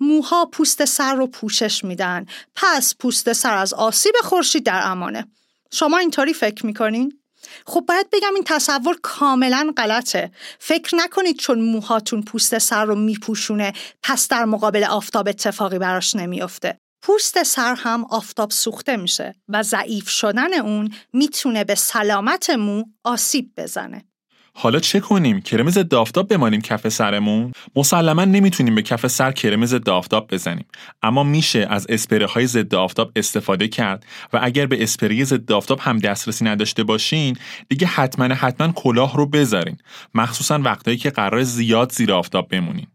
موها 0.00 0.44
پوست 0.44 0.84
سر 0.84 1.14
رو 1.14 1.26
پوشش 1.26 1.84
میدن. 1.84 2.26
پس 2.54 2.94
پوست 2.98 3.32
سر 3.32 3.56
از 3.56 3.74
آسیب 3.74 4.14
خورشید 4.22 4.66
در 4.66 4.80
امانه. 4.84 5.26
شما 5.72 5.98
اینطوری 5.98 6.34
فکر 6.34 6.66
می‌کنین؟ 6.66 7.21
خب 7.66 7.84
باید 7.88 8.10
بگم 8.12 8.34
این 8.34 8.44
تصور 8.46 8.96
کاملا 9.02 9.72
غلطه. 9.76 10.30
فکر 10.58 10.96
نکنید 10.96 11.38
چون 11.38 11.60
موهاتون 11.60 12.22
پوست 12.22 12.58
سر 12.58 12.84
رو 12.84 12.94
میپوشونه 12.94 13.72
پس 14.02 14.28
در 14.28 14.44
مقابل 14.44 14.84
آفتاب 14.84 15.28
اتفاقی 15.28 15.78
براش 15.78 16.16
نمیافته. 16.16 16.78
پوست 17.02 17.42
سر 17.42 17.74
هم 17.74 18.04
آفتاب 18.04 18.50
سوخته 18.50 18.96
میشه 18.96 19.34
و 19.48 19.62
ضعیف 19.62 20.08
شدن 20.08 20.54
اون 20.54 20.94
می‌تونه 21.12 21.64
به 21.64 21.74
سلامت 21.74 22.50
مو 22.50 22.84
آسیب 23.04 23.52
بزنه. 23.56 24.04
حالا 24.54 24.80
چه 24.80 25.00
کنیم؟ 25.00 25.40
کرم 25.40 25.70
ضد 25.70 25.94
آفتاب 25.94 26.28
بمانیم 26.28 26.60
کف 26.60 26.88
سرمون؟ 26.88 27.52
مسلما 27.76 28.24
نمی‌تونیم 28.24 28.74
به 28.74 28.82
کف 28.82 29.06
سر 29.06 29.32
کرم 29.32 29.66
ضد 29.66 29.88
آفتاب 29.88 30.28
بزنیم. 30.30 30.66
اما 31.02 31.22
میشه 31.22 31.66
از 31.70 31.86
اسپری 31.88 32.24
های 32.24 32.46
ضد 32.46 32.74
آفتاب 32.74 33.12
استفاده 33.16 33.68
کرد 33.68 34.06
و 34.32 34.38
اگر 34.42 34.66
به 34.66 34.82
اسپری 34.82 35.24
ضد 35.24 35.52
آفتاب 35.52 35.80
هم 35.80 35.98
دسترسی 35.98 36.44
نداشته 36.44 36.84
باشین 36.84 37.36
دیگه 37.68 37.86
حتما 37.86 38.24
حتما 38.24 38.72
کلاه 38.72 39.16
رو 39.16 39.26
بذارین. 39.26 39.76
مخصوصا 40.14 40.58
وقتایی 40.58 40.96
که 40.96 41.10
قرار 41.10 41.42
زیاد 41.42 41.92
زیر 41.92 42.12
آفتاب 42.12 42.48
بمونین. 42.48 42.86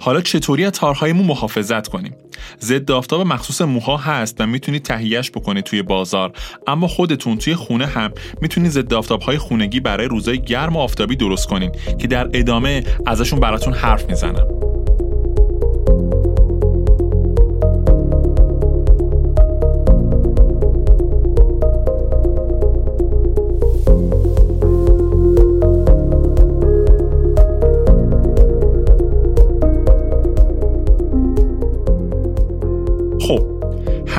حالا 0.00 0.20
چطوری 0.20 0.64
از 0.64 0.72
تارهای 0.72 1.12
مو 1.12 1.22
محافظت 1.22 1.88
کنیم؟ 1.88 2.14
ضد 2.60 2.90
آفتاب 2.90 3.20
مخصوص 3.20 3.62
موها 3.62 3.96
هست 3.96 4.40
و 4.40 4.46
می‌تونید 4.46 4.82
تهیهش 4.82 5.30
بکنید 5.30 5.64
توی 5.64 5.82
بازار. 5.82 6.32
اما 6.66 6.86
خودتون 6.86 7.38
توی 7.38 7.54
خونه 7.54 7.86
هم 7.86 8.12
می‌تونید 8.40 8.70
ضد 8.70 8.94
آفتاب 8.94 9.22
های 9.22 9.38
خونگی 9.38 9.80
برای 9.80 10.08
روزای 10.08 10.38
گرم 10.38 10.76
و 10.76 10.78
آفتابی 10.78 11.16
درست 11.16 11.48
کنین 11.48 11.72
که 11.98 12.06
در 12.06 12.28
ادامه 12.32 12.84
ازشون 13.06 13.40
براتون 13.40 13.74
حرف 13.74 14.04
می‌زنم. 14.04 14.59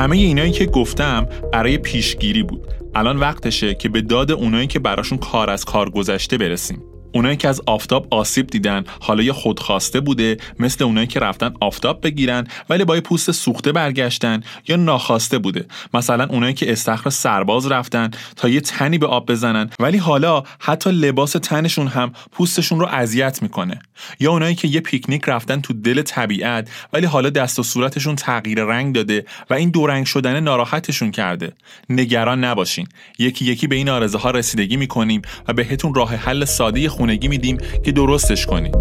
همه 0.02 0.18
اینایی 0.18 0.52
که 0.52 0.66
گفتم 0.66 1.28
برای 1.54 1.78
پیشگیری 1.78 2.44
بود. 2.44 2.68
الان 2.96 3.18
وقتشه 3.18 3.74
که 3.74 3.90
به 3.90 4.02
داد 4.02 4.32
اونایی 4.32 4.68
که 4.68 4.80
براشون 4.80 5.18
کار 5.18 5.50
از 5.50 5.66
کار 5.66 5.90
گذشته 5.90 6.38
برسیم. 6.38 6.84
اونایی 7.14 7.38
که 7.38 7.48
از 7.48 7.62
آفتاب 7.66 8.08
آسیب 8.12 8.48
دیدن 8.48 8.84
حالا 9.00 9.24
یا 9.24 9.34
خودخواسته 9.34 10.00
بوده 10.00 10.38
مثل 10.60 10.84
اونایی 10.84 11.08
که 11.08 11.20
رفتن 11.20 11.54
آفتاب 11.62 12.02
بگیرن 12.04 12.48
ولی 12.70 12.86
با 12.86 12.96
یه 12.96 13.02
پوست 13.02 13.32
سوخته 13.32 13.72
برگشتن 13.72 14.42
یا 14.68 14.76
ناخواسته 14.76 15.38
بوده. 15.38 15.66
مثلا 15.94 16.26
اونایی 16.26 16.54
که 16.54 16.72
استخر 16.72 17.10
سرباز 17.10 17.68
رفتن 17.68 18.12
تا 18.36 18.50
یه 18.50 18.62
تنی 18.62 18.98
به 18.98 19.08
آب 19.08 19.32
بزنن 19.32 19.70
ولی 19.80 19.98
حالا 19.98 20.44
حتی 20.60 20.92
لباس 20.92 21.32
تنشون 21.32 21.88
هم 21.88 22.12
پوستشون 22.32 22.80
رو 22.80 22.86
اذیت 22.86 23.42
می‌کنه. 23.42 23.80
یا 24.20 24.32
اونایی 24.32 24.56
که 24.56 24.68
یه 24.68 24.82
پیکنیک 24.82 25.24
رفتن 25.28 25.62
تو 25.62 25.74
دل 25.74 26.02
طبیعت 26.02 26.70
ولی 26.94 27.06
حالا 27.06 27.30
دست 27.30 27.60
و 27.60 27.64
صورتشون 27.64 28.16
تغییر 28.16 28.64
رنگ 28.64 28.96
داده 28.96 29.26
و 29.50 29.54
این 29.54 29.70
دو 29.70 29.88
رنگ 29.88 30.06
شدن 30.06 30.40
ناراحتشون 30.40 31.12
کرده. 31.12 31.54
نگران 31.90 32.44
نباشین. 32.44 32.88
یکی 33.20 33.46
یکی 33.46 33.68
به 33.68 33.76
این 33.76 33.90
آرزه 33.90 34.18
ها 34.18 34.32
رسیدگی 34.32 34.78
می‌کنیم 34.78 35.22
و 35.48 35.54
بهتون 35.54 35.94
راه 35.94 36.16
حل 36.16 36.46
ساده 36.46 36.90
خونگی 37.02 37.28
میدیم 37.28 37.58
که 37.84 37.92
درستش 37.92 38.46
کنید. 38.46 38.76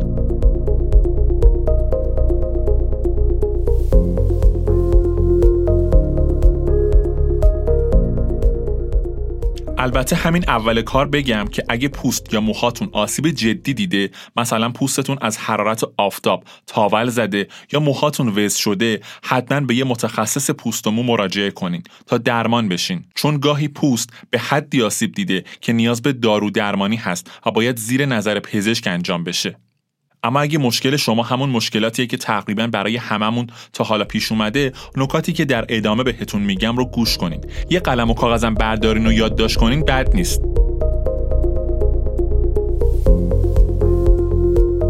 البته 9.80 10.16
همین 10.16 10.44
اول 10.48 10.82
کار 10.82 11.06
بگم 11.06 11.44
که 11.52 11.64
اگه 11.68 11.88
پوست 11.88 12.34
یا 12.34 12.40
موهاتون 12.40 12.88
آسیب 12.92 13.30
جدی 13.30 13.74
دیده 13.74 14.10
مثلا 14.36 14.70
پوستتون 14.70 15.18
از 15.20 15.38
حرارت 15.38 15.82
آفتاب 15.96 16.44
تاول 16.66 17.08
زده 17.08 17.48
یا 17.72 17.80
موهاتون 17.80 18.28
وز 18.28 18.54
شده 18.54 19.00
حتما 19.22 19.60
به 19.60 19.74
یه 19.74 19.84
متخصص 19.84 20.50
پوست 20.50 20.86
و 20.86 20.90
مو 20.90 21.02
مراجعه 21.02 21.50
کنین 21.50 21.82
تا 22.06 22.18
درمان 22.18 22.68
بشین. 22.68 23.04
چون 23.14 23.38
گاهی 23.38 23.68
پوست 23.68 24.10
به 24.30 24.38
حدی 24.38 24.82
آسیب 24.82 25.12
دیده 25.12 25.44
که 25.60 25.72
نیاز 25.72 26.02
به 26.02 26.12
دارو 26.12 26.50
درمانی 26.50 26.96
هست 26.96 27.30
و 27.46 27.50
باید 27.50 27.76
زیر 27.76 28.06
نظر 28.06 28.40
پزشک 28.40 28.86
انجام 28.86 29.24
بشه. 29.24 29.56
اما 30.22 30.40
اگه 30.40 30.58
مشکل 30.58 30.96
شما 30.96 31.22
همون 31.22 31.50
مشکلاتیه 31.50 32.06
که 32.06 32.16
تقریبا 32.16 32.66
برای 32.66 32.96
هممون 32.96 33.46
تا 33.72 33.84
حالا 33.84 34.04
پیش 34.04 34.32
اومده 34.32 34.72
نکاتی 34.96 35.32
که 35.32 35.44
در 35.44 35.64
ادامه 35.68 36.02
بهتون 36.02 36.42
میگم 36.42 36.76
رو 36.76 36.84
گوش 36.84 37.16
کنین 37.16 37.40
یه 37.70 37.80
قلم 37.80 38.10
و 38.10 38.14
کاغذم 38.14 38.54
بردارین 38.54 39.06
و 39.06 39.12
یادداشت 39.12 39.56
کنین 39.56 39.84
بد 39.84 40.14
نیست. 40.14 40.40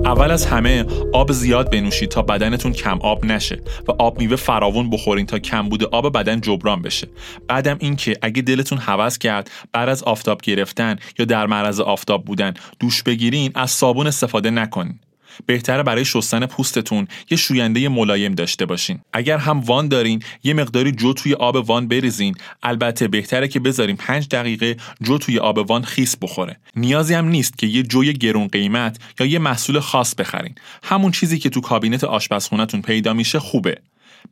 اول 0.04 0.30
از 0.30 0.46
همه 0.46 0.84
آب 1.12 1.32
زیاد 1.32 1.70
بنوشید 1.70 2.08
تا 2.08 2.22
بدنتون 2.22 2.72
کم 2.72 2.98
آب 3.00 3.24
نشه 3.24 3.60
و 3.88 3.92
آب 3.98 4.18
میوه 4.18 4.36
فراون 4.36 4.90
بخورین 4.90 5.26
تا 5.26 5.38
کم 5.38 5.68
بوده 5.68 5.86
آب 5.92 6.12
بدن 6.12 6.40
جبران 6.40 6.82
بشه. 6.82 7.08
بعدم 7.48 7.76
اینکه 7.80 8.16
اگه 8.22 8.42
دلتون 8.42 8.78
حوض 8.78 9.18
کرد 9.18 9.50
بعد 9.72 9.88
از 9.88 10.02
آفتاب 10.02 10.40
گرفتن 10.42 10.96
یا 11.18 11.24
در 11.24 11.46
معرض 11.46 11.80
آفتاب 11.80 12.24
بودن 12.24 12.54
دوش 12.80 13.02
بگیرین 13.02 13.52
از 13.54 13.70
صابون 13.70 14.06
استفاده 14.06 14.50
نکنین. 14.50 15.00
بهتره 15.46 15.82
برای 15.82 16.04
شستن 16.04 16.46
پوستتون 16.46 17.08
یه 17.30 17.36
شوینده 17.36 17.88
ملایم 17.88 18.34
داشته 18.34 18.66
باشین. 18.66 18.98
اگر 19.12 19.38
هم 19.38 19.60
وان 19.60 19.88
دارین 19.88 20.22
یه 20.42 20.54
مقداری 20.54 20.92
جو 20.92 21.12
توی 21.12 21.34
آب 21.34 21.56
وان 21.56 21.88
بریزین. 21.88 22.34
البته 22.62 23.08
بهتره 23.08 23.48
که 23.48 23.60
بذارین 23.60 23.96
5 23.96 24.28
دقیقه 24.28 24.76
جو 25.02 25.18
توی 25.18 25.38
آب 25.38 25.70
وان 25.70 25.82
خیس 25.82 26.16
بخوره. 26.16 26.56
نیازی 26.76 27.14
هم 27.14 27.28
نیست 27.28 27.58
که 27.58 27.66
یه 27.66 27.82
جوی 27.82 28.12
گرون 28.12 28.46
قیمت 28.46 28.98
یا 29.20 29.26
یه 29.26 29.38
محصول 29.38 29.80
خاص 29.80 30.14
بخرین. 30.14 30.54
همون 30.82 31.12
چیزی 31.12 31.38
که 31.38 31.50
تو 31.50 31.60
کابینت 31.60 32.04
آشپزخونهتون 32.04 32.82
پیدا 32.82 33.12
میشه 33.12 33.38
خوبه. 33.38 33.78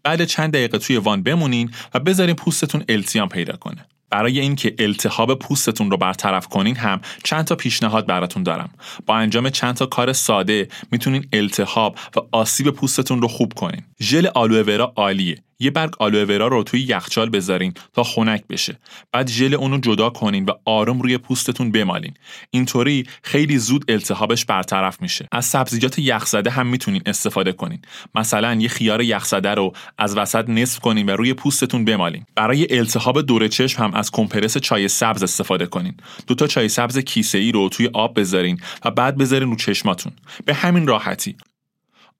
بعد 0.03 0.25
چند 0.25 0.53
دقیقه 0.53 0.79
توی 0.79 0.97
وان 0.97 1.23
بمونین 1.23 1.71
و 1.95 2.01
بذارین 2.01 2.35
پوستتون 2.37 2.85
التیام 2.89 3.29
پیدا 3.29 3.57
کنه. 3.57 3.87
برای 4.11 4.41
اینکه 4.41 4.75
التهاب 4.79 5.39
پوستتون 5.39 5.91
رو 5.91 5.97
برطرف 5.97 6.47
کنین 6.47 6.77
هم 6.77 7.01
چند 7.25 7.45
تا 7.45 7.55
پیشنهاد 7.55 8.07
براتون 8.07 8.43
دارم. 8.43 8.71
با 9.07 9.17
انجام 9.17 9.51
چند 9.51 9.75
تا 9.75 9.87
کار 9.87 10.13
ساده 10.13 10.69
می‌تونین 10.93 11.27
التهاب 11.33 11.99
و 12.17 12.21
آسیب 12.33 12.71
پوستتون 12.71 13.23
رو 13.23 13.29
خوب 13.29 13.53
کنین. 13.53 13.83
ژل 14.01 14.27
آلوورا 14.35 14.93
عالیه. 14.97 15.37
یه 15.61 15.71
برگ 15.71 15.95
آلوورا 15.99 16.49
رو 16.49 16.63
توی 16.63 16.81
یخچال 16.81 17.31
بذارین 17.31 17.75
تا 17.93 18.03
خنک 18.03 18.47
بشه. 18.49 18.79
بعد 19.13 19.29
ژل 19.29 19.55
اونو 19.55 19.79
جدا 19.79 20.11
کنین 20.11 20.45
و 20.45 20.53
آروم 20.65 21.03
روی 21.03 21.19
پوستتون 21.19 21.73
بمالین. 21.73 22.15
اینطوری 22.51 23.07
خیلی 23.23 23.59
زود 23.59 23.91
التهابش 23.91 24.45
برطرف 24.45 25.03
میشه. 25.03 25.29
از 25.33 25.45
سبزیجات 25.45 25.99
یخزده 25.99 26.51
هم 26.51 26.67
می‌تونین 26.67 27.03
استفاده 27.07 27.53
کنین. 27.53 27.83
مثلا 28.15 28.55
یه 28.55 28.69
خیار 28.69 29.03
یخزده 29.03 29.55
رو 29.55 29.73
از 29.99 30.17
وسط 30.17 30.49
نصف 30.49 30.79
کنین 30.79 31.09
و 31.09 31.11
روی 31.11 31.35
پوستتون 31.35 31.85
بمالین. 31.85 32.25
برای 32.35 32.79
التهاب 32.79 33.23
دور 33.23 33.49
چشم 33.49 33.83
هم 33.83 33.95
از 33.95 34.11
کمپرس 34.11 34.59
چای 34.59 34.89
سبز 34.89 35.23
استفاده 35.23 35.67
کنین. 35.67 35.95
دو 36.27 36.35
تا 36.35 36.47
چای 36.47 36.69
سبز 36.69 36.99
کیسه 36.99 37.39
ای 37.39 37.53
رو 37.53 37.69
توی 37.69 37.91
آب 37.93 38.21
بذارین 38.21 38.61
و 38.85 38.91
بعد 38.91 39.19
بذارین 39.19 39.51
رو 39.51 39.57
چشماتون. 39.57 40.13
به 40.45 40.55
همین 40.55 40.87
راحتی. 40.87 41.37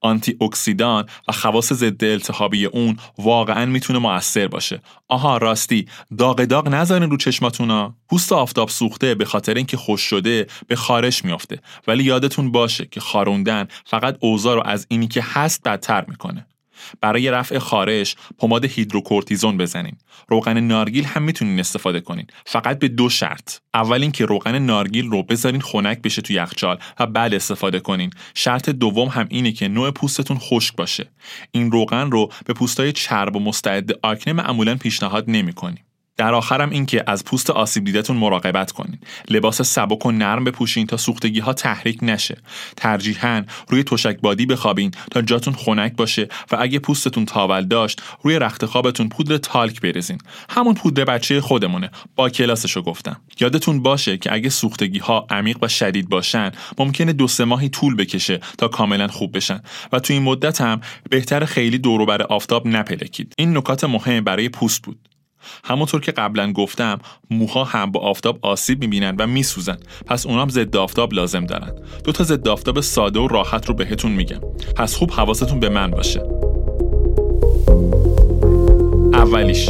آنتی 0.01 0.37
اکسیدان 0.41 1.05
و 1.27 1.31
خواص 1.31 1.73
ضد 1.73 2.03
التهابی 2.03 2.65
اون 2.65 2.97
واقعا 3.17 3.65
می‌تونه 3.65 3.99
موثر 3.99 4.47
باشه. 4.47 4.81
آها 5.07 5.37
راستی 5.37 5.85
داغ 6.17 6.45
داغ 6.45 6.67
نذارین 6.67 7.09
رو 7.09 7.17
چشماتونا. 7.17 7.95
پوست 8.09 8.31
آفتاب 8.31 8.69
سوخته 8.69 9.15
به 9.15 9.25
خاطر 9.25 9.53
اینکه 9.53 9.77
خوش 9.77 10.01
شده 10.01 10.47
به 10.67 10.75
خارش 10.75 11.25
میافته. 11.25 11.59
ولی 11.87 12.03
یادتون 12.03 12.51
باشه 12.51 12.85
که 12.85 12.99
خاروندن 12.99 13.67
فقط 13.85 14.17
اوضاع 14.19 14.55
رو 14.55 14.63
از 14.65 14.85
اینی 14.89 15.07
که 15.07 15.23
هست 15.33 15.63
بدتر 15.63 16.05
می‌کنه. 16.07 16.45
برای 17.01 17.31
رفع 17.31 17.59
خارش 17.59 18.15
پماد 18.37 18.65
هیدروکورتیزون 18.65 19.57
بزنین 19.57 19.97
روغن 20.27 20.59
نارگیل 20.59 21.05
هم 21.05 21.23
می‌تونین 21.23 21.59
استفاده 21.59 21.99
کنین. 21.99 22.27
فقط 22.45 22.79
به 22.79 22.87
دو 22.87 23.09
شرط. 23.09 23.57
اول 23.73 24.01
اینکه 24.01 24.25
روغن 24.25 24.59
نارگیل 24.59 25.05
رو 25.05 25.23
بذارین 25.23 25.61
خنک 25.61 26.01
بشه 26.01 26.21
تو 26.21 26.33
یخچال 26.33 26.79
و 26.99 27.05
بعد 27.05 27.33
استفاده 27.33 27.79
کنین. 27.79 28.09
شرط 28.33 28.69
دوم 28.69 29.07
هم 29.07 29.27
اینه 29.29 29.51
که 29.51 29.67
نوع 29.67 29.91
پوستتون 29.91 30.37
خشک 30.37 30.75
باشه. 30.75 31.09
این 31.51 31.71
روغن 31.71 32.11
رو 32.11 32.31
به 32.45 32.53
پوستای 32.53 32.91
چرب 32.91 33.35
و 33.35 33.39
مستعد 33.39 33.91
آکنه 34.03 34.33
معمولا 34.33 34.75
پیشنهاد 34.75 35.25
نمی‌کنیم. 35.27 35.83
در 36.19 36.33
آخرم 36.33 36.69
این 36.69 36.85
که 36.85 37.03
از 37.07 37.25
پوست 37.25 37.49
آسیب 37.49 37.83
دیدتون 37.83 38.17
مراقبت 38.17 38.71
کنین 38.71 38.99
لباس 39.29 39.61
سبک 39.61 40.05
و 40.05 40.11
نرم 40.11 40.43
بپوشین 40.43 40.87
تا 40.87 40.97
سوختگی 40.97 41.39
ها 41.39 41.53
تحریک 41.53 41.99
نشه. 42.01 42.37
ترجیحاً 42.77 43.43
روی 43.67 43.83
تشک 43.83 44.19
بادی 44.21 44.45
بخوابین 44.45 44.91
تا 45.11 45.21
جاتون 45.21 45.53
خنک 45.53 45.95
باشه 45.95 46.27
و 46.51 46.57
اگه 46.59 46.79
پوستتون 46.79 47.25
تاول 47.25 47.65
داشت 47.65 48.01
روی 48.23 48.39
رخت 48.39 48.65
خوابتون 48.65 49.09
پودر 49.09 49.37
تالک 49.37 49.81
بریزین. 49.81 50.17
همون 50.49 50.73
پودر 50.73 51.05
بچه 51.05 51.41
خودمونه. 51.41 51.91
با 52.15 52.29
کلاسشو 52.29 52.81
گفتم. 52.81 53.21
یادتون 53.39 53.83
باشه 53.83 54.17
که 54.17 54.33
اگه 54.33 54.49
سوختگی 54.49 54.99
ها 54.99 55.27
عمیق 55.29 55.57
و 55.61 55.67
شدید 55.67 56.09
باشن 56.09 56.51
ممکنه 56.77 57.13
دو 57.13 57.27
سه 57.27 57.45
ماهی 57.45 57.69
طول 57.69 57.95
بکشه 57.95 58.39
تا 58.57 58.67
کاملا 58.67 59.07
خوب 59.07 59.35
بشن. 59.35 59.61
و 59.91 59.99
تو 59.99 60.13
این 60.13 60.23
مدت 60.23 60.61
هم 60.61 60.81
بهتر 61.09 61.45
خیلی 61.45 61.77
دور 61.77 62.05
بر 62.05 62.21
آفتاب 62.21 62.67
نپلکید. 62.67 63.33
این 63.37 63.57
نکات 63.57 63.83
مهم 63.83 64.23
برای 64.23 64.49
پوست 64.49 64.83
بود. 64.83 64.99
همونطور 65.63 66.01
که 66.01 66.11
قبلا 66.11 66.51
گفتم 66.51 66.99
موها 67.29 67.63
هم 67.63 67.91
با 67.91 67.99
آفتاب 67.99 68.39
آسیب 68.41 68.81
می‌بینن 68.81 69.15
و 69.19 69.27
میسوزن 69.27 69.77
پس 70.05 70.25
اونام 70.25 70.49
ضد 70.49 70.75
آفتاب 70.75 71.13
لازم 71.13 71.45
دارن 71.45 71.71
دو 72.03 72.11
تا 72.11 72.23
ضد 72.23 72.47
آفتاب 72.47 72.81
ساده 72.81 73.19
و 73.19 73.27
راحت 73.27 73.65
رو 73.65 73.73
بهتون 73.73 74.11
میگم 74.11 74.39
پس 74.75 74.95
خوب 74.95 75.11
حواستون 75.11 75.59
به 75.59 75.69
من 75.69 75.91
باشه 75.91 76.23
اولیش 79.13 79.69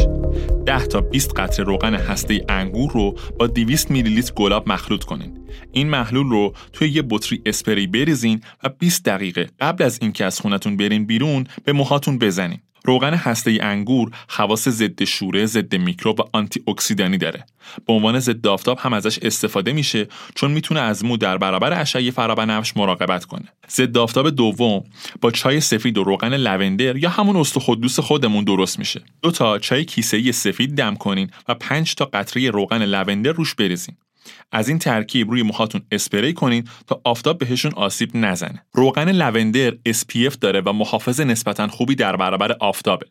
10 0.66 0.86
تا 0.86 1.00
20 1.00 1.34
قطره 1.36 1.64
روغن 1.64 1.94
هسته 1.94 2.44
انگور 2.48 2.92
رو 2.92 3.14
با 3.38 3.46
200 3.46 3.90
میلی 3.90 4.14
لیتر 4.14 4.32
گلاب 4.32 4.68
مخلوط 4.68 5.04
کنین. 5.04 5.38
این 5.72 5.88
محلول 5.88 6.30
رو 6.30 6.52
توی 6.72 6.88
یه 6.88 7.02
بطری 7.10 7.42
اسپری 7.46 7.86
بریزین 7.86 8.40
و 8.64 8.68
20 8.68 9.04
دقیقه 9.04 9.48
قبل 9.60 9.84
از 9.84 9.98
اینکه 10.02 10.24
از 10.24 10.40
خونتون 10.40 10.76
برین 10.76 11.06
بیرون 11.06 11.46
به 11.64 11.72
موهاتون 11.72 12.18
بزنین. 12.18 12.58
روغن 12.84 13.14
هسته 13.14 13.58
انگور 13.62 14.10
خواص 14.28 14.68
ضد 14.68 15.04
شوره، 15.04 15.46
ضد 15.46 15.74
میکروب 15.74 16.20
و 16.20 16.22
آنتی 16.32 16.62
اکسیدانی 16.68 17.18
داره. 17.18 17.44
به 17.86 17.92
عنوان 17.92 18.20
ضد 18.20 18.46
آفتاب 18.46 18.78
هم 18.78 18.92
ازش 18.92 19.18
استفاده 19.18 19.72
میشه 19.72 20.08
چون 20.34 20.50
می‌تونه 20.50 20.80
از 20.80 21.04
مو 21.04 21.16
در 21.16 21.38
برابر 21.38 21.80
اشعه 21.80 22.10
فرابنفش 22.10 22.76
مراقبت 22.76 23.24
کنه. 23.24 23.48
ضد 23.70 23.98
آفتاب 23.98 24.30
دوم 24.30 24.84
با 25.20 25.30
چای 25.30 25.60
سفید 25.60 25.98
و 25.98 26.04
روغن 26.04 26.36
لوندر 26.36 26.96
یا 26.96 27.10
همون 27.10 27.36
استخدوس 27.36 28.00
خودمون 28.00 28.44
درست 28.44 28.78
میشه. 28.78 29.02
دو 29.22 29.30
تا 29.30 29.58
چای 29.58 29.84
کیسه 29.84 30.32
سفید 30.32 30.76
دم 30.76 30.94
کنین 30.94 31.30
و 31.48 31.54
5 31.54 31.94
تا 31.94 32.04
قطره 32.04 32.50
روغن 32.50 32.82
لوندر 32.82 33.32
روش 33.32 33.54
بریزین. 33.54 33.96
از 34.52 34.68
این 34.68 34.78
ترکیب 34.78 35.30
روی 35.30 35.42
موهاتون 35.42 35.82
اسپری 35.90 36.32
کنین 36.32 36.64
تا 36.86 37.00
آفتاب 37.04 37.38
بهشون 37.38 37.72
آسیب 37.74 38.10
نزنه. 38.14 38.64
روغن 38.72 39.12
لوندر 39.12 39.70
SPF 39.70 40.36
داره 40.40 40.60
و 40.60 40.72
محافظ 40.72 41.20
نسبتا 41.20 41.68
خوبی 41.68 41.94
در 41.94 42.16
برابر 42.16 42.52
آفتابه. 42.60 43.06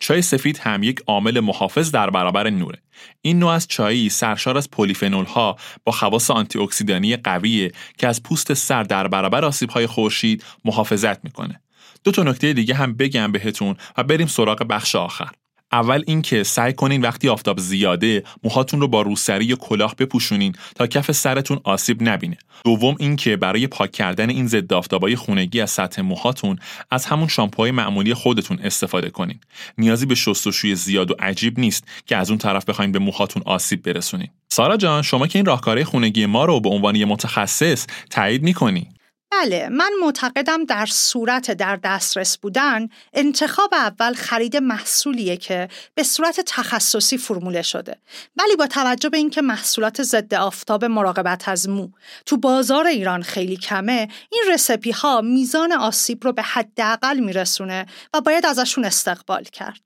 چای 0.00 0.22
سفید 0.22 0.58
هم 0.58 0.82
یک 0.82 1.00
عامل 1.06 1.40
محافظ 1.40 1.90
در 1.90 2.10
برابر 2.10 2.50
نوره. 2.50 2.78
این 3.22 3.38
نوع 3.38 3.50
از 3.50 3.68
چایی 3.68 4.08
سرشار 4.08 4.56
از 4.56 4.70
پلیفنول 4.70 5.24
ها 5.24 5.56
با 5.84 5.92
خواص 5.92 6.30
آنتی 6.30 6.58
اکسیدانی 6.58 7.16
قویه 7.16 7.72
که 7.98 8.08
از 8.08 8.22
پوست 8.22 8.54
سر 8.54 8.82
در 8.82 9.08
برابر 9.08 9.44
آسیب 9.44 9.70
های 9.70 9.86
خورشید 9.86 10.44
محافظت 10.64 11.24
می‌کنه. 11.24 11.60
دو 12.04 12.10
تا 12.10 12.22
نکته 12.22 12.52
دیگه 12.52 12.74
هم 12.74 12.92
بگم 12.92 13.32
بهتون 13.32 13.76
و 13.96 14.02
بریم 14.02 14.26
سراغ 14.26 14.62
بخش 14.62 14.96
آخر. 14.96 15.30
اول 15.72 16.02
اینکه 16.06 16.42
سعی 16.42 16.72
کنین 16.72 17.02
وقتی 17.02 17.28
آفتاب 17.28 17.58
زیاده 17.58 18.22
موهاتون 18.44 18.80
رو 18.80 18.88
با 18.88 19.02
روسری 19.02 19.44
یا 19.44 19.56
کلاه 19.56 19.94
بپوشونین 19.94 20.54
تا 20.74 20.86
کف 20.86 21.12
سرتون 21.12 21.60
آسیب 21.64 22.08
نبینه. 22.08 22.36
دوم 22.64 22.96
اینکه 22.98 23.36
برای 23.36 23.66
پاک 23.66 23.92
کردن 23.92 24.30
این 24.30 24.46
ضد 24.46 24.72
آفتابای 24.72 25.16
خونگی 25.16 25.60
از 25.60 25.70
سطح 25.70 26.02
موهاتون 26.02 26.58
از 26.90 27.06
همون 27.06 27.28
شامپوهای 27.28 27.70
معمولی 27.70 28.14
خودتون 28.14 28.58
استفاده 28.62 29.10
کنین. 29.10 29.40
نیازی 29.78 30.06
به 30.06 30.14
شستشوی 30.14 30.74
زیاد 30.74 31.10
و 31.10 31.14
عجیب 31.18 31.58
نیست 31.60 31.84
که 32.06 32.16
از 32.16 32.30
اون 32.30 32.38
طرف 32.38 32.64
بخواین 32.64 32.92
به 32.92 32.98
موهاتون 32.98 33.42
آسیب 33.46 33.82
برسونین. 33.82 34.28
سارا 34.48 34.76
جان 34.76 35.02
شما 35.02 35.26
که 35.26 35.38
این 35.38 35.46
راهکارهای 35.46 35.84
خونگی 35.84 36.26
ما 36.26 36.44
رو 36.44 36.60
به 36.60 36.68
عنوان 36.68 36.96
یه 36.96 37.04
متخصص 37.04 37.86
تایید 38.10 38.42
می‌کنی 38.42 38.88
بله 39.32 39.68
من 39.68 39.90
معتقدم 40.02 40.64
در 40.64 40.86
صورت 40.86 41.50
در 41.50 41.76
دسترس 41.76 42.38
بودن 42.38 42.88
انتخاب 43.12 43.74
اول 43.74 44.14
خرید 44.14 44.56
محصولیه 44.56 45.36
که 45.36 45.68
به 45.94 46.02
صورت 46.02 46.40
تخصصی 46.40 47.18
فرموله 47.18 47.62
شده. 47.62 47.98
ولی 48.36 48.56
با 48.56 48.66
توجه 48.66 49.08
به 49.08 49.16
اینکه 49.16 49.42
محصولات 49.42 50.02
ضد 50.02 50.34
آفتاب 50.34 50.84
مراقبت 50.84 51.48
از 51.48 51.68
مو 51.68 51.88
تو 52.26 52.36
بازار 52.36 52.86
ایران 52.86 53.22
خیلی 53.22 53.56
کمه 53.56 54.08
این 54.32 54.42
رسپی 54.52 54.90
ها 54.90 55.20
میزان 55.20 55.72
آسیب 55.72 56.24
رو 56.24 56.32
به 56.32 56.42
حداقل 56.42 57.18
میرسونه 57.18 57.86
و 58.14 58.20
باید 58.20 58.46
ازشون 58.46 58.84
استقبال 58.84 59.44
کرد. 59.44 59.80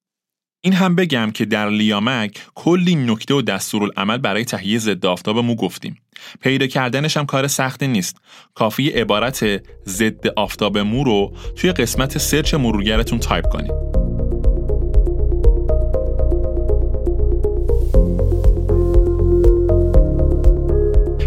این 0.63 0.73
هم 0.73 0.95
بگم 0.95 1.31
که 1.31 1.45
در 1.45 1.71
لیامک 1.71 2.47
کلی 2.55 2.95
نکته 2.95 3.35
و 3.35 3.43
دستورالعمل 3.43 4.19
برای 4.19 4.45
تهیه 4.45 4.79
ضد 4.79 5.07
آفتاب 5.07 5.39
مو 5.39 5.55
گفتیم. 5.55 5.97
پیدا 6.41 6.67
کردنش 6.67 7.17
هم 7.17 7.27
کار 7.27 7.47
سختی 7.47 7.87
نیست. 7.87 8.17
کافی 8.55 8.89
عبارت 8.91 9.63
ضد 9.89 10.27
آفتاب 10.37 10.79
مو 10.79 11.05
رو 11.05 11.33
توی 11.57 11.73
قسمت 11.73 12.19
search 12.19 12.55
مرورگرتون 12.55 13.19
تایپ 13.19 13.49
کنید. 13.49 14.00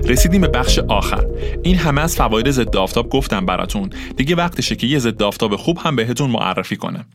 رسیدیم 0.08 0.42
به 0.42 0.48
بخش 0.48 0.80
آخر. 0.80 1.26
این 1.63 1.78
همه 1.78 2.02
از 2.02 2.16
فواید 2.16 2.52
ضد 2.52 2.78
آفتاب 2.78 3.10
گفتم 3.10 3.46
براتون. 3.46 3.89
دیگه 4.18 4.36
وقتشه 4.36 4.76
که 4.76 4.88
یه 4.88 5.00
ضد 5.00 5.24
آفتاب 5.24 5.56
خوب 5.56 5.78
هم 5.78 5.96
بهتون 5.96 6.30
معرفی 6.30 6.76
کنم 6.76 7.06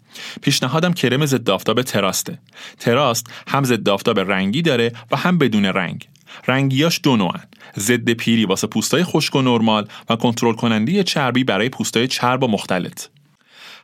پیشنهادم 0.42 0.92
کرم 0.92 1.26
ضد 1.26 1.50
آفتاب 1.50 1.82
تراسته. 1.82 2.38
تراست 2.78 3.26
هم 3.48 3.64
ضد 3.64 3.88
آفتاب 3.88 4.20
رنگی 4.20 4.62
داره 4.62 4.92
و 5.10 5.16
هم 5.16 5.38
بدون 5.38 5.64
رنگ. 5.64 6.08
رنگیاش 6.48 7.00
دو 7.02 7.16
نوعن. 7.16 7.42
ضد 7.78 8.10
پیری 8.10 8.44
واسه 8.44 8.66
پوستای 8.66 9.04
خشک 9.04 9.36
و 9.36 9.42
نرمال 9.42 9.88
و 10.08 10.16
کنترل 10.16 10.54
کننده 10.54 11.02
چربی 11.02 11.44
برای 11.44 11.68
پوستای 11.68 12.08
چرب 12.08 12.42
و 12.42 12.46
مختلط. 12.46 13.06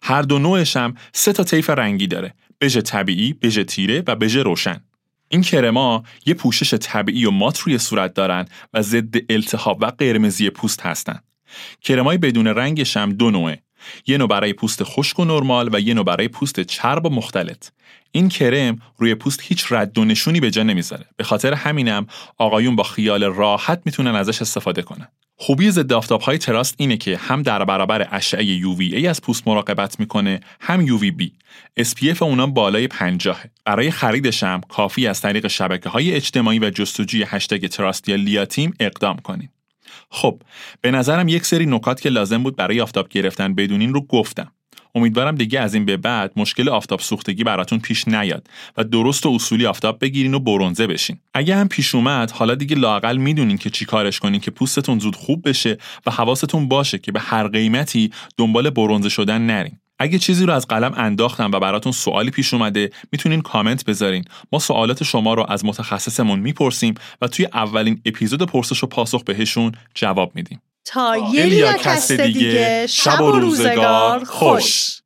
هر 0.02 0.22
دو 0.22 0.38
نوعش 0.38 0.76
هم 0.76 0.94
سه 1.12 1.32
تا 1.32 1.44
طیف 1.44 1.70
رنگی 1.70 2.06
داره. 2.06 2.34
بژ 2.60 2.78
طبیعی 2.78 3.32
بژ 3.32 3.58
تیره 3.58 4.02
و 4.06 4.16
بژ 4.16 4.36
روشن. 4.36 4.80
این 5.34 5.42
کرما 5.42 6.02
یه 6.26 6.34
پوشش 6.34 6.74
طبیعی 6.74 7.24
و 7.24 7.30
مات 7.30 7.58
روی 7.58 7.78
صورت 7.78 8.14
دارن 8.14 8.46
و 8.74 8.82
ضد 8.82 9.32
التهاب 9.32 9.78
و 9.82 9.86
قرمزی 9.86 10.50
پوست 10.50 10.80
هستن. 10.80 11.20
کرمای 11.80 12.18
بدون 12.18 12.46
رنگش 12.46 12.96
هم 12.96 13.12
دو 13.12 13.30
نوعه. 13.30 13.62
یه 14.06 14.18
نوع 14.18 14.28
برای 14.28 14.52
پوست 14.52 14.84
خشک 14.84 15.18
و 15.18 15.24
نرمال 15.24 15.70
و 15.72 15.80
یه 15.80 15.94
نوع 15.94 16.04
برای 16.04 16.28
پوست 16.28 16.60
چرب 16.60 17.06
و 17.06 17.10
مختلط. 17.10 17.68
این 18.12 18.28
کرم 18.28 18.78
روی 18.98 19.14
پوست 19.14 19.40
هیچ 19.42 19.72
رد 19.72 19.98
و 19.98 20.04
نشونی 20.04 20.40
به 20.40 20.50
جا 20.50 20.62
نمی‌ذاره. 20.62 21.06
به 21.16 21.24
خاطر 21.24 21.54
همینم 21.54 22.06
آقایون 22.38 22.76
با 22.76 22.82
خیال 22.82 23.24
راحت 23.24 23.82
می‌تونن 23.84 24.14
ازش 24.14 24.42
استفاده 24.42 24.82
کنن. 24.82 25.08
خوبی 25.36 25.70
ضد 25.70 25.92
های 25.92 26.38
تراست 26.38 26.74
اینه 26.78 26.96
که 26.96 27.16
هم 27.16 27.42
در 27.42 27.64
برابر 27.64 28.08
اشعه 28.10 28.60
UVA 28.60 29.04
از 29.04 29.22
پوست 29.22 29.48
مراقبت 29.48 30.00
می‌کنه 30.00 30.40
هم 30.60 30.86
UVB 30.86 31.30
SPF 31.80 32.22
اونام 32.22 32.54
بالای 32.54 32.88
50 32.88 33.40
برای 33.64 33.90
خریدش 33.90 34.42
هم 34.42 34.60
کافی 34.68 35.06
از 35.06 35.20
طریق 35.20 35.46
شبکه 35.46 35.88
های 35.88 36.12
اجتماعی 36.12 36.58
و 36.58 36.70
جستجوی 36.70 37.24
هشتگ 37.28 37.66
تراست 37.66 38.08
یا 38.08 38.16
لیاتیم 38.16 38.74
اقدام 38.80 39.16
کنید 39.16 39.50
خب 40.10 40.42
به 40.80 40.90
نظرم 40.90 41.28
یک 41.28 41.46
سری 41.46 41.66
نکات 41.66 42.00
که 42.00 42.08
لازم 42.08 42.42
بود 42.42 42.56
برای 42.56 42.80
آفتاب 42.80 43.08
گرفتن 43.08 43.54
بدونین 43.54 43.94
رو 43.94 44.00
گفتم. 44.00 44.52
امیدوارم 44.94 45.34
دیگه 45.34 45.60
از 45.60 45.74
این 45.74 45.84
به 45.84 45.96
بعد 45.96 46.32
مشکل 46.36 46.68
آفتاب 46.68 47.00
سوختگی 47.00 47.44
براتون 47.44 47.78
پیش 47.78 48.08
نیاد 48.08 48.48
و 48.76 48.84
درست 48.84 49.26
و 49.26 49.30
اصولی 49.34 49.66
آفتاب 49.66 49.98
بگیرین 50.00 50.34
و 50.34 50.38
برونزه 50.38 50.86
بشین. 50.86 51.18
اگه 51.34 51.56
هم 51.56 51.68
پیش 51.68 51.94
اومد 51.94 52.30
حالا 52.30 52.54
دیگه 52.54 52.76
لاقل 52.76 53.16
می‌دونین 53.16 53.58
که 53.58 53.70
چی 53.70 53.84
کارش 53.84 54.20
کنین 54.20 54.40
که 54.40 54.50
پوستتون 54.50 54.98
زود 54.98 55.16
خوب 55.16 55.48
بشه 55.48 55.78
و 56.06 56.10
حواستون 56.10 56.68
باشه 56.68 56.98
که 56.98 57.12
به 57.12 57.20
هر 57.20 57.48
قیمتی 57.48 58.10
دنبال 58.36 58.70
برونزه 58.70 59.08
شدن 59.08 59.42
نرین. 59.42 59.78
اگه 59.98 60.18
چیزی 60.18 60.46
رو 60.46 60.52
از 60.52 60.66
قلم 60.66 60.92
انداختم 60.96 61.50
و 61.52 61.60
براتون 61.60 61.92
سوالی 61.92 62.30
پیش 62.30 62.54
اومده 62.54 62.90
می‌تونین 63.12 63.40
کامنت 63.40 63.84
بذارین. 63.84 64.24
ما 64.52 64.58
سوالات 64.58 65.04
شما 65.04 65.34
رو 65.34 65.46
از 65.48 65.64
متخصصمون 65.64 66.40
می‌پرسیم 66.40 66.94
و 67.20 67.28
توی 67.28 67.46
اولین 67.52 68.00
اپیزود 68.04 68.42
پرسش 68.42 68.84
و 68.84 68.86
پاسخ 68.86 69.24
بهشون 69.24 69.72
جواب 69.94 70.32
میدیم. 70.34 70.60
تا 70.84 71.16
یه 71.16 71.46
دیگه. 72.16 72.86
شب 72.86 73.20
و 73.20 73.30
روزگار. 73.30 74.24
خوش. 74.24 74.96